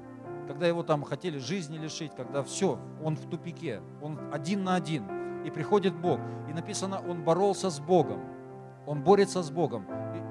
когда 0.48 0.66
его 0.66 0.82
там 0.82 1.04
хотели 1.04 1.40
жизни 1.40 1.78
лишить, 1.78 2.16
когда 2.16 2.42
все, 2.42 2.80
он 3.04 3.18
в 3.18 3.30
тупике, 3.30 3.82
он 4.02 4.18
один 4.32 4.64
на 4.64 4.76
один. 4.76 5.44
И 5.44 5.52
приходит 5.52 5.94
Бог. 5.94 6.20
И 6.50 6.54
написано, 6.54 7.02
он 7.06 7.24
боролся 7.24 7.70
с 7.70 7.80
Богом. 7.80 8.22
Он 8.86 9.04
борется 9.04 9.44
с 9.44 9.52
Богом 9.52 9.86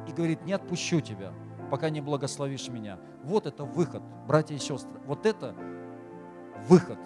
и, 0.07 0.11
и 0.11 0.15
говорит, 0.15 0.45
не 0.47 0.55
отпущу 0.55 1.01
тебя, 1.01 1.33
пока 1.71 1.91
не 1.91 2.01
благословишь 2.01 2.69
меня. 2.69 2.99
Вот 3.23 3.47
это 3.47 3.65
выход, 3.65 4.03
братья 4.27 4.55
и 4.55 4.59
сестры. 4.59 4.99
Вот 5.07 5.27
это 5.27 5.55
выход 6.67 6.99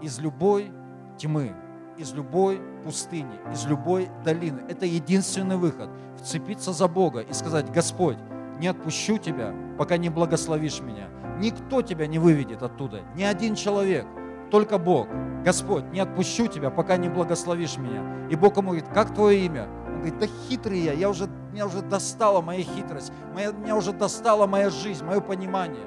из 0.00 0.18
любой 0.18 0.72
тьмы, 1.18 1.54
из 1.96 2.12
любой 2.12 2.60
пустыни, 2.84 3.38
из 3.52 3.66
любой 3.66 4.08
долины. 4.24 4.62
Это 4.68 4.86
единственный 4.86 5.56
выход. 5.56 5.90
Вцепиться 6.18 6.72
за 6.72 6.88
Бога 6.88 7.20
и 7.20 7.32
сказать, 7.32 7.70
Господь, 7.70 8.18
не 8.58 8.68
отпущу 8.68 9.18
тебя, 9.18 9.54
пока 9.78 9.96
не 9.96 10.08
благословишь 10.08 10.80
меня. 10.80 11.08
Никто 11.38 11.82
тебя 11.82 12.06
не 12.06 12.18
выведет 12.18 12.62
оттуда, 12.62 13.00
ни 13.14 13.22
один 13.22 13.54
человек, 13.54 14.06
только 14.50 14.78
Бог. 14.78 15.08
Господь, 15.44 15.84
не 15.90 16.00
отпущу 16.00 16.46
тебя, 16.46 16.70
пока 16.70 16.96
не 16.96 17.08
благословишь 17.08 17.78
меня. 17.78 18.28
И 18.28 18.36
Бог 18.36 18.56
ему 18.56 18.70
говорит, 18.70 18.88
как 18.92 19.14
твое 19.14 19.46
имя? 19.46 19.68
Он 19.86 19.94
говорит, 20.00 20.18
да 20.18 20.26
хитрый 20.26 20.80
я, 20.80 20.92
я 20.92 21.08
уже, 21.08 21.28
меня 21.52 21.66
уже 21.66 21.80
достала 21.80 22.42
моя 22.42 22.62
хитрость, 22.62 23.12
моя, 23.32 23.52
меня 23.52 23.76
уже 23.76 23.92
достала 23.92 24.46
моя 24.46 24.68
жизнь, 24.68 25.04
мое 25.04 25.20
понимание. 25.20 25.86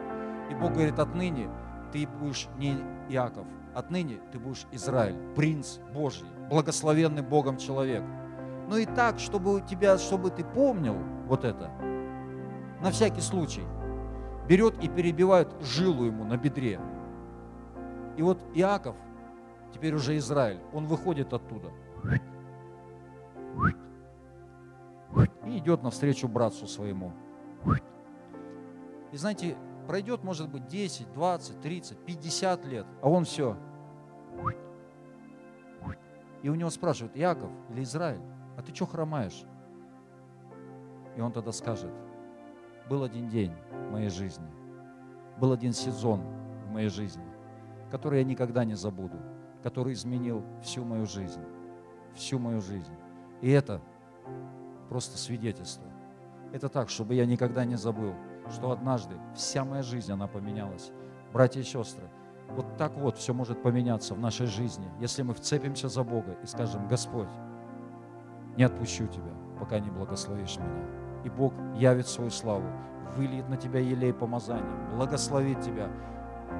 И 0.49 0.56
Бог 0.56 0.74
говорит, 0.74 0.97
отныне 0.97 1.49
ты 1.91 2.08
будешь 2.08 2.47
не 2.58 2.80
Иаков, 3.10 3.45
отныне 3.74 4.20
ты 4.32 4.40
будешь 4.40 4.66
Израиль, 4.72 5.16
принц 5.36 5.78
Божий, 5.94 6.28
благословенный 6.50 7.22
Богом 7.22 7.58
человек. 7.58 8.04
Ну 8.70 8.78
и 8.78 8.86
так, 8.86 9.20
чтобы 9.20 9.56
у 9.56 9.60
тебя, 9.60 9.98
чтобы 9.98 10.30
ты 10.30 10.44
помнил 10.44 10.98
вот 11.28 11.44
это, 11.44 11.70
на 12.82 12.92
всякий 12.92 13.22
случай, 13.22 13.64
берет 14.48 14.82
и 14.84 14.88
перебивает 14.88 15.50
жилу 15.62 16.06
ему 16.06 16.24
на 16.24 16.38
бедре. 16.38 16.80
И 18.18 18.22
вот 18.22 18.44
Иаков, 18.54 18.96
теперь 19.74 19.96
уже 19.96 20.18
Израиль, 20.18 20.60
он 20.74 20.86
выходит 20.86 21.34
оттуда 21.34 21.72
и 25.46 25.58
идет 25.58 25.84
навстречу 25.84 26.28
братцу 26.28 26.68
своему. 26.68 27.14
И 29.12 29.18
знаете, 29.18 29.56
пройдет, 29.88 30.24
может 30.24 30.50
быть, 30.50 30.68
10, 30.68 31.14
20, 31.14 31.62
30, 31.62 31.98
50 31.98 32.66
лет, 32.66 32.86
а 33.02 33.10
он 33.10 33.26
все. 33.26 33.58
И 36.42 36.50
у 36.50 36.56
него 36.56 36.70
спрашивают, 36.70 37.16
Иаков 37.18 37.50
или 37.70 37.84
Израиль, 37.84 38.22
а 38.58 38.62
ты 38.62 38.74
что 38.76 38.86
хромаешь? 38.86 39.46
И 41.16 41.22
он 41.22 41.32
тогда 41.32 41.52
скажет, 41.52 41.92
был 42.90 43.04
один 43.04 43.30
день 43.30 43.54
в 43.72 43.92
моей 43.92 44.10
жизни, 44.10 44.48
был 45.40 45.54
один 45.54 45.74
сезон 45.74 46.22
в 46.68 46.72
моей 46.72 46.90
жизни, 46.90 47.24
который 47.90 48.20
я 48.20 48.26
никогда 48.26 48.66
не 48.66 48.76
забуду, 48.76 49.18
который 49.62 49.94
изменил 49.94 50.44
всю 50.62 50.84
мою 50.84 51.06
жизнь, 51.06 51.42
всю 52.14 52.40
мою 52.40 52.60
жизнь. 52.60 52.94
И 53.42 53.50
это 53.50 53.82
просто 54.90 55.18
свидетельство. 55.18 55.86
Это 56.52 56.70
так, 56.70 56.90
чтобы 56.90 57.16
я 57.16 57.26
никогда 57.26 57.66
не 57.66 57.76
забыл, 57.76 58.14
что 58.52 58.72
однажды 58.72 59.16
вся 59.36 59.64
моя 59.64 59.84
жизнь, 59.84 60.12
она 60.12 60.28
поменялась. 60.28 60.91
Братья 61.32 61.62
и 61.62 61.64
сестры, 61.64 62.10
вот 62.50 62.78
так 62.78 62.96
вот 62.98 63.18
все 63.18 63.34
может 63.34 63.62
поменяться 63.62 64.14
в 64.14 64.20
нашей 64.20 64.46
жизни, 64.48 64.89
если 65.00 65.24
мы 65.24 65.34
вцепимся 65.34 65.89
за 65.89 66.04
Бога 66.04 66.38
и 66.44 66.46
скажем, 66.46 66.88
Господь, 66.88 67.30
не 68.56 68.64
отпущу 68.64 69.08
Тебя, 69.08 69.34
пока 69.60 69.80
не 69.80 69.89
благословишь 69.89 70.58
меня. 70.58 71.04
И 71.24 71.30
Бог 71.30 71.54
явит 71.76 72.08
свою 72.08 72.30
славу, 72.30 72.66
выльет 73.16 73.48
на 73.50 73.58
тебя 73.58 73.80
елей 73.80 74.14
помазания, 74.14 74.89
благословит 74.96 75.62
тебя. 75.62 75.89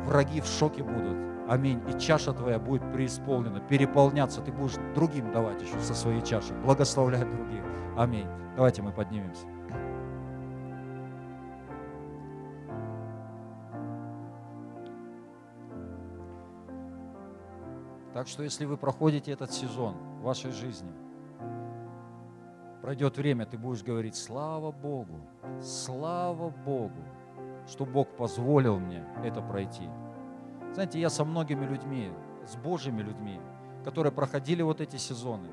Враги 0.06 0.42
в 0.42 0.46
шоке 0.46 0.84
будут. 0.84 1.18
Аминь. 1.50 1.82
И 1.90 2.00
чаша 2.00 2.34
твоя 2.34 2.58
будет 2.58 2.90
преисполнена, 2.94 3.60
переполняться. 3.60 4.42
Ты 4.42 4.52
будешь 4.52 4.76
другим 4.96 5.32
давать 5.32 5.62
еще 5.62 5.78
со 5.80 5.94
своей 5.94 6.22
чашей, 6.22 6.56
благословлять 6.58 7.30
других. 7.30 7.64
Аминь. 7.98 8.28
Давайте 8.56 8.82
мы 8.82 8.92
поднимемся. 8.92 9.46
Так 18.14 18.28
что 18.28 18.44
если 18.44 18.66
вы 18.66 18.78
проходите 18.78 19.32
этот 19.32 19.52
сезон 19.52 19.96
в 20.20 20.22
вашей 20.22 20.52
жизни, 20.52 20.92
пройдет 22.82 23.18
время, 23.18 23.46
ты 23.46 23.58
будешь 23.58 23.84
говорить, 23.84 24.16
слава 24.16 24.72
Богу, 24.72 25.20
слава 25.62 26.50
Богу, 26.50 27.04
что 27.68 27.86
Бог 27.86 28.10
позволил 28.16 28.78
мне 28.78 29.04
это 29.24 29.42
пройти. 29.42 29.90
Знаете, 30.74 31.00
я 31.00 31.10
со 31.10 31.26
многими 31.26 31.66
людьми, 31.66 32.12
с 32.46 32.56
Божьими 32.56 33.02
людьми, 33.02 33.40
которые 33.84 34.12
проходили 34.12 34.62
вот 34.62 34.80
эти 34.80 34.98
сезоны, 34.98 35.50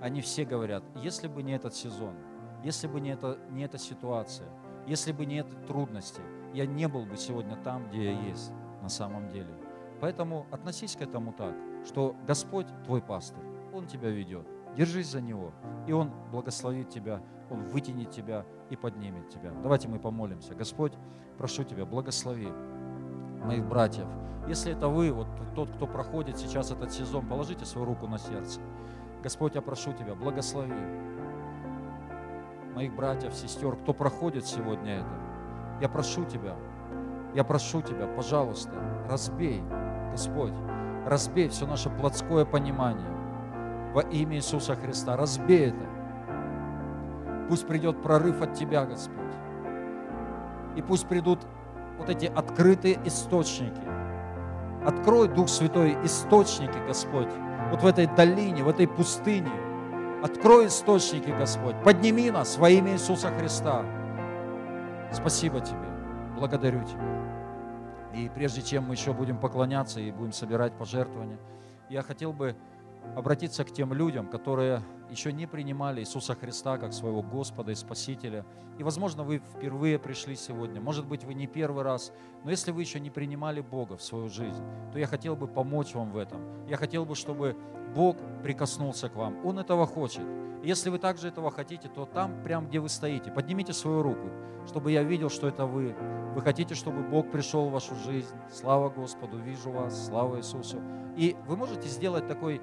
они 0.00 0.20
все 0.20 0.44
говорят, 0.44 0.82
если 1.02 1.28
бы 1.28 1.42
не 1.42 1.52
этот 1.52 1.74
сезон, 1.74 2.14
если 2.62 2.86
бы 2.86 3.00
не, 3.00 3.10
это, 3.10 3.38
не 3.50 3.64
эта 3.64 3.76
ситуация, 3.76 4.48
если 4.86 5.12
бы 5.12 5.26
не 5.26 5.40
эти 5.40 5.54
трудности, 5.66 6.20
я 6.54 6.64
не 6.64 6.88
был 6.88 7.04
бы 7.04 7.16
сегодня 7.16 7.56
там, 7.56 7.88
где 7.88 8.12
я 8.12 8.20
есть 8.28 8.52
на 8.82 8.88
самом 8.88 9.28
деле. 9.28 9.52
Поэтому 10.00 10.46
относись 10.50 10.96
к 10.96 11.02
этому 11.02 11.32
так, 11.32 11.54
что 11.86 12.14
Господь 12.26 12.66
твой 12.84 13.00
пастырь, 13.00 13.44
Он 13.72 13.86
тебя 13.86 14.10
ведет. 14.10 14.46
Держись 14.76 15.08
за 15.08 15.20
Него, 15.20 15.52
и 15.86 15.92
Он 15.92 16.12
благословит 16.30 16.90
тебя, 16.90 17.22
Он 17.50 17.64
вытянет 17.64 18.10
тебя 18.10 18.44
и 18.68 18.76
поднимет 18.76 19.28
тебя. 19.30 19.52
Давайте 19.62 19.88
мы 19.88 19.98
помолимся. 19.98 20.54
Господь, 20.54 20.92
прошу 21.38 21.64
Тебя, 21.64 21.86
благослови 21.86 22.48
моих 23.44 23.64
братьев. 23.66 24.06
Если 24.46 24.72
это 24.72 24.88
вы, 24.88 25.12
вот 25.12 25.26
тот, 25.54 25.70
кто 25.70 25.86
проходит 25.86 26.36
сейчас 26.36 26.70
этот 26.70 26.92
сезон, 26.92 27.26
положите 27.26 27.64
свою 27.64 27.86
руку 27.86 28.06
на 28.06 28.18
сердце. 28.18 28.60
Господь, 29.22 29.54
я 29.54 29.62
прошу 29.62 29.92
Тебя, 29.92 30.14
благослови 30.14 30.74
моих 32.74 32.94
братьев, 32.94 33.32
сестер, 33.32 33.74
кто 33.76 33.94
проходит 33.94 34.46
сегодня 34.46 34.96
это. 34.96 35.08
Я 35.80 35.88
прошу 35.88 36.26
Тебя, 36.26 36.54
я 37.34 37.42
прошу 37.42 37.80
Тебя, 37.80 38.06
пожалуйста, 38.06 38.72
разбей, 39.08 39.62
Господь, 40.16 40.54
разбей 41.04 41.50
все 41.50 41.66
наше 41.66 41.90
плотское 41.90 42.46
понимание 42.46 43.06
во 43.92 44.00
имя 44.00 44.36
Иисуса 44.36 44.74
Христа. 44.74 45.14
Разбей 45.14 45.68
это. 45.68 47.46
Пусть 47.50 47.66
придет 47.66 48.00
прорыв 48.00 48.40
от 48.40 48.54
Тебя, 48.54 48.86
Господь. 48.86 49.34
И 50.74 50.80
пусть 50.80 51.06
придут 51.06 51.40
вот 51.98 52.08
эти 52.08 52.24
открытые 52.24 52.98
источники. 53.04 53.82
Открой, 54.86 55.28
Дух 55.28 55.50
Святой, 55.50 55.98
источники, 56.02 56.78
Господь, 56.86 57.28
вот 57.70 57.82
в 57.82 57.86
этой 57.86 58.06
долине, 58.06 58.64
в 58.64 58.70
этой 58.70 58.88
пустыне. 58.88 59.52
Открой 60.22 60.68
источники, 60.68 61.28
Господь. 61.28 61.76
Подними 61.84 62.30
нас 62.30 62.56
во 62.56 62.70
имя 62.70 62.94
Иисуса 62.94 63.28
Христа. 63.38 63.84
Спасибо 65.12 65.60
Тебе. 65.60 65.90
Благодарю 66.38 66.82
Тебя. 66.84 67.45
И 68.14 68.30
прежде 68.34 68.62
чем 68.62 68.84
мы 68.84 68.94
еще 68.94 69.12
будем 69.12 69.38
поклоняться 69.38 70.00
и 70.00 70.10
будем 70.10 70.32
собирать 70.32 70.72
пожертвования, 70.76 71.38
я 71.88 72.02
хотел 72.02 72.32
бы 72.32 72.56
обратиться 73.14 73.64
к 73.64 73.72
тем 73.72 73.92
людям, 73.92 74.28
которые 74.28 74.82
еще 75.10 75.32
не 75.32 75.46
принимали 75.46 76.00
Иисуса 76.00 76.34
Христа 76.34 76.78
как 76.78 76.92
своего 76.92 77.22
Господа 77.22 77.72
и 77.72 77.74
Спасителя. 77.74 78.44
И, 78.78 78.82
возможно, 78.82 79.22
вы 79.22 79.38
впервые 79.38 79.98
пришли 79.98 80.36
сегодня, 80.36 80.80
может 80.80 81.06
быть, 81.06 81.24
вы 81.24 81.34
не 81.34 81.46
первый 81.46 81.82
раз, 81.82 82.12
но 82.44 82.50
если 82.50 82.72
вы 82.72 82.82
еще 82.82 83.00
не 83.00 83.10
принимали 83.10 83.60
Бога 83.60 83.96
в 83.96 84.02
свою 84.02 84.28
жизнь, 84.28 84.62
то 84.92 84.98
я 84.98 85.06
хотел 85.06 85.36
бы 85.36 85.48
помочь 85.48 85.94
вам 85.94 86.12
в 86.12 86.18
этом. 86.18 86.40
Я 86.68 86.76
хотел 86.76 87.04
бы, 87.04 87.14
чтобы 87.14 87.56
Бог 87.94 88.16
прикоснулся 88.42 89.08
к 89.08 89.16
вам. 89.16 89.44
Он 89.44 89.58
этого 89.58 89.86
хочет. 89.86 90.24
И 90.62 90.68
если 90.68 90.90
вы 90.90 90.98
также 90.98 91.28
этого 91.28 91.50
хотите, 91.50 91.88
то 91.88 92.04
там, 92.06 92.42
прямо 92.42 92.66
где 92.66 92.80
вы 92.80 92.88
стоите, 92.88 93.30
поднимите 93.30 93.72
свою 93.72 94.02
руку, 94.02 94.28
чтобы 94.66 94.92
я 94.92 95.02
видел, 95.02 95.30
что 95.30 95.48
это 95.48 95.64
вы. 95.64 95.94
Вы 96.34 96.42
хотите, 96.42 96.74
чтобы 96.74 97.02
Бог 97.02 97.30
пришел 97.30 97.68
в 97.68 97.72
вашу 97.72 97.94
жизнь. 97.94 98.34
Слава 98.52 98.90
Господу, 98.90 99.38
вижу 99.38 99.70
вас, 99.70 100.06
слава 100.06 100.36
Иисусу. 100.38 100.80
И 101.16 101.36
вы 101.46 101.56
можете 101.56 101.88
сделать 101.88 102.26
такой 102.26 102.60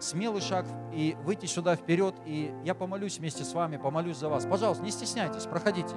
смелый 0.00 0.40
шаг 0.40 0.66
и 0.92 1.16
выйти 1.24 1.46
сюда 1.46 1.76
вперед, 1.76 2.14
и 2.24 2.54
я 2.64 2.74
помолюсь 2.74 3.18
вместе 3.18 3.44
с 3.44 3.54
вами, 3.54 3.76
помолюсь 3.76 4.18
за 4.18 4.28
вас. 4.28 4.46
Пожалуйста, 4.46 4.84
не 4.84 4.90
стесняйтесь, 4.90 5.44
проходите. 5.44 5.94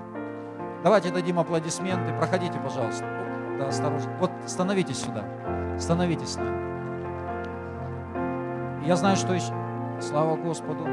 Давайте 0.83 1.11
дадим 1.11 1.39
аплодисменты, 1.39 2.13
проходите, 2.17 2.59
пожалуйста. 2.59 3.05
Да, 3.57 3.67
осторожно. 3.67 4.15
Вот 4.19 4.31
становитесь 4.45 4.99
сюда, 4.99 5.77
становитесь 5.79 6.29
с. 6.29 6.37
Я 8.85 8.95
знаю, 8.95 9.15
что 9.17 9.33
еще... 9.33 9.53
Слава 9.99 10.37
Господу. 10.37 10.85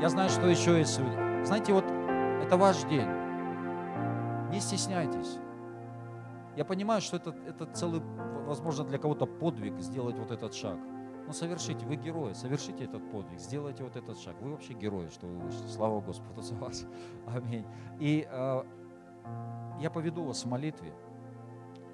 Я 0.00 0.08
знаю, 0.08 0.30
что 0.30 0.46
еще 0.46 0.78
есть 0.78 0.98
люди. 0.98 1.44
Знаете, 1.44 1.72
вот 1.72 1.84
это 1.84 2.56
ваш 2.56 2.84
день. 2.84 3.08
Не 4.50 4.60
стесняйтесь. 4.60 5.38
Я 6.56 6.64
понимаю, 6.64 7.00
что 7.00 7.16
это, 7.16 7.34
это 7.46 7.66
целый, 7.66 8.00
возможно, 8.46 8.84
для 8.84 8.98
кого-то 8.98 9.26
подвиг 9.26 9.78
сделать 9.80 10.16
вот 10.18 10.30
этот 10.30 10.54
шаг. 10.54 10.78
Ну, 11.28 11.34
совершите, 11.34 11.84
вы 11.84 11.96
герои, 11.96 12.32
совершите 12.32 12.84
этот 12.84 13.10
подвиг, 13.10 13.38
сделайте 13.38 13.84
вот 13.84 13.96
этот 13.96 14.18
шаг. 14.18 14.34
Вы 14.40 14.52
вообще 14.52 14.72
герои, 14.72 15.10
что 15.10 15.26
вы 15.26 15.36
вышли. 15.40 15.66
Слава 15.66 16.00
Господу 16.00 16.40
за 16.40 16.54
вас. 16.54 16.86
Аминь. 17.26 17.66
И 18.00 18.26
э, 18.26 18.62
я 19.78 19.90
поведу 19.90 20.24
вас 20.24 20.44
в 20.44 20.48
молитве. 20.48 20.90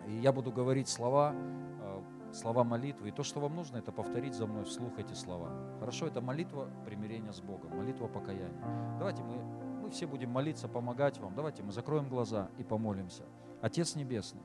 И 0.06 0.12
я 0.18 0.32
буду 0.32 0.52
говорить 0.52 0.86
слова, 0.86 1.34
э, 1.34 2.02
слова 2.32 2.62
молитвы. 2.62 3.08
И 3.08 3.10
то, 3.10 3.24
что 3.24 3.40
вам 3.40 3.56
нужно, 3.56 3.78
это 3.78 3.90
повторить 3.90 4.34
за 4.34 4.46
мной 4.46 4.62
вслух 4.62 5.00
эти 5.00 5.14
слова. 5.14 5.50
Хорошо, 5.80 6.06
это 6.06 6.20
молитва 6.20 6.70
примирения 6.84 7.32
с 7.32 7.40
Богом, 7.40 7.76
молитва 7.76 8.06
покаяния. 8.06 8.96
Давайте 9.00 9.24
мы, 9.24 9.42
мы 9.82 9.90
все 9.90 10.06
будем 10.06 10.30
молиться, 10.30 10.68
помогать 10.68 11.18
вам. 11.18 11.34
Давайте 11.34 11.64
мы 11.64 11.72
закроем 11.72 12.08
глаза 12.08 12.50
и 12.56 12.62
помолимся. 12.62 13.24
Отец 13.60 13.96
Небесный, 13.96 14.42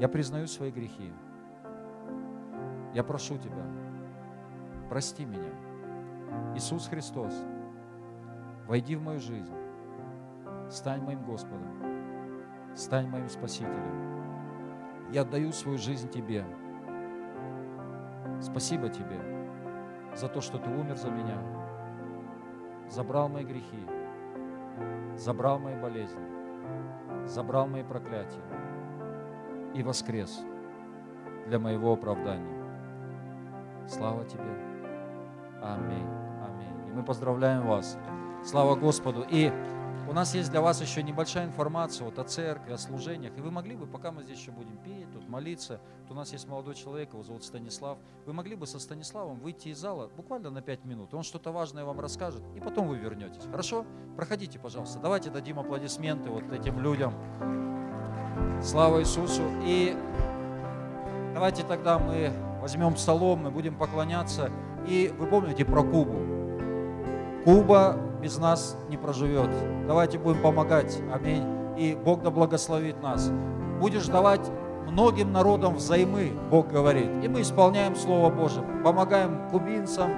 я 0.00 0.08
признаю 0.08 0.48
свои 0.48 0.72
грехи. 0.72 1.12
Я 2.94 3.02
прошу 3.02 3.36
Тебя, 3.38 3.66
прости 4.88 5.24
меня. 5.24 5.50
Иисус 6.54 6.86
Христос, 6.86 7.34
войди 8.68 8.94
в 8.94 9.02
мою 9.02 9.18
жизнь, 9.18 9.52
стань 10.70 11.02
моим 11.02 11.24
Господом, 11.24 11.66
стань 12.76 13.08
моим 13.08 13.28
Спасителем. 13.28 15.10
Я 15.10 15.22
отдаю 15.22 15.50
свою 15.50 15.76
жизнь 15.76 16.08
Тебе. 16.08 16.44
Спасибо 18.40 18.88
Тебе 18.88 19.20
за 20.14 20.28
то, 20.28 20.40
что 20.40 20.58
Ты 20.58 20.70
умер 20.70 20.96
за 20.96 21.10
меня, 21.10 21.38
забрал 22.88 23.28
мои 23.28 23.44
грехи, 23.44 23.88
забрал 25.16 25.58
мои 25.58 25.74
болезни, 25.74 27.26
забрал 27.26 27.66
мои 27.66 27.82
проклятия 27.82 28.44
и 29.74 29.82
воскрес 29.82 30.44
для 31.48 31.58
моего 31.58 31.92
оправдания. 31.92 32.63
Слава 33.88 34.24
Тебе. 34.24 34.42
Аминь. 35.62 36.06
Аминь. 36.44 36.88
И 36.88 36.92
мы 36.92 37.02
поздравляем 37.02 37.66
вас. 37.66 37.96
Слава 38.44 38.74
Господу. 38.76 39.24
И 39.28 39.52
у 40.06 40.12
нас 40.12 40.34
есть 40.34 40.50
для 40.50 40.60
вас 40.60 40.82
еще 40.82 41.02
небольшая 41.02 41.46
информация 41.46 42.04
вот 42.04 42.18
о 42.18 42.24
церкви, 42.24 42.72
о 42.72 42.78
служениях. 42.78 43.36
И 43.38 43.40
вы 43.40 43.50
могли 43.50 43.74
бы, 43.74 43.86
пока 43.86 44.12
мы 44.12 44.22
здесь 44.22 44.38
еще 44.38 44.50
будем 44.50 44.76
петь, 44.76 45.10
тут 45.12 45.28
молиться, 45.28 45.80
то 46.06 46.12
у 46.12 46.16
нас 46.16 46.32
есть 46.32 46.46
молодой 46.46 46.74
человек, 46.74 47.14
его 47.14 47.22
зовут 47.22 47.42
Станислав. 47.42 47.96
Вы 48.26 48.34
могли 48.34 48.54
бы 48.54 48.66
со 48.66 48.78
Станиславом 48.78 49.38
выйти 49.38 49.68
из 49.68 49.78
зала 49.78 50.10
буквально 50.14 50.50
на 50.50 50.60
5 50.60 50.84
минут. 50.84 51.14
Он 51.14 51.22
что-то 51.22 51.52
важное 51.52 51.84
вам 51.84 52.00
расскажет, 52.00 52.42
и 52.54 52.60
потом 52.60 52.88
вы 52.88 52.98
вернетесь. 52.98 53.46
Хорошо? 53.50 53.86
Проходите, 54.16 54.58
пожалуйста. 54.58 54.98
Давайте 54.98 55.30
дадим 55.30 55.58
аплодисменты 55.58 56.28
вот 56.28 56.52
этим 56.52 56.80
людям. 56.80 57.14
Слава 58.62 59.00
Иисусу. 59.00 59.42
И 59.64 59.96
давайте 61.32 61.62
тогда 61.64 61.98
мы 61.98 62.30
возьмем 62.64 62.94
псалом, 62.94 63.42
мы 63.42 63.50
будем 63.50 63.74
поклоняться. 63.74 64.50
И 64.86 65.12
вы 65.18 65.26
помните 65.26 65.66
про 65.66 65.82
Кубу. 65.82 66.16
Куба 67.44 67.98
без 68.22 68.38
нас 68.38 68.78
не 68.88 68.96
проживет. 68.96 69.50
Давайте 69.86 70.18
будем 70.18 70.40
помогать. 70.40 70.98
Аминь. 71.12 71.44
И 71.76 71.94
Бог 71.94 72.22
да 72.22 72.30
благословит 72.30 73.02
нас. 73.02 73.30
Будешь 73.80 74.06
давать 74.06 74.50
многим 74.88 75.30
народам 75.30 75.74
взаймы, 75.74 76.32
Бог 76.50 76.68
говорит. 76.68 77.10
И 77.22 77.28
мы 77.28 77.42
исполняем 77.42 77.94
Слово 77.96 78.30
Божие. 78.30 78.64
Помогаем 78.82 79.50
кубинцам, 79.50 80.10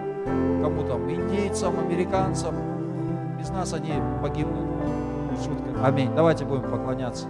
кому 0.62 0.86
там, 0.86 1.10
индейцам, 1.10 1.76
американцам. 1.80 2.54
Без 3.40 3.50
нас 3.50 3.72
они 3.72 3.94
погибнут. 4.22 4.68
Шутка. 5.42 5.84
Аминь. 5.84 6.14
Давайте 6.14 6.44
будем 6.44 6.70
поклоняться. 6.70 7.26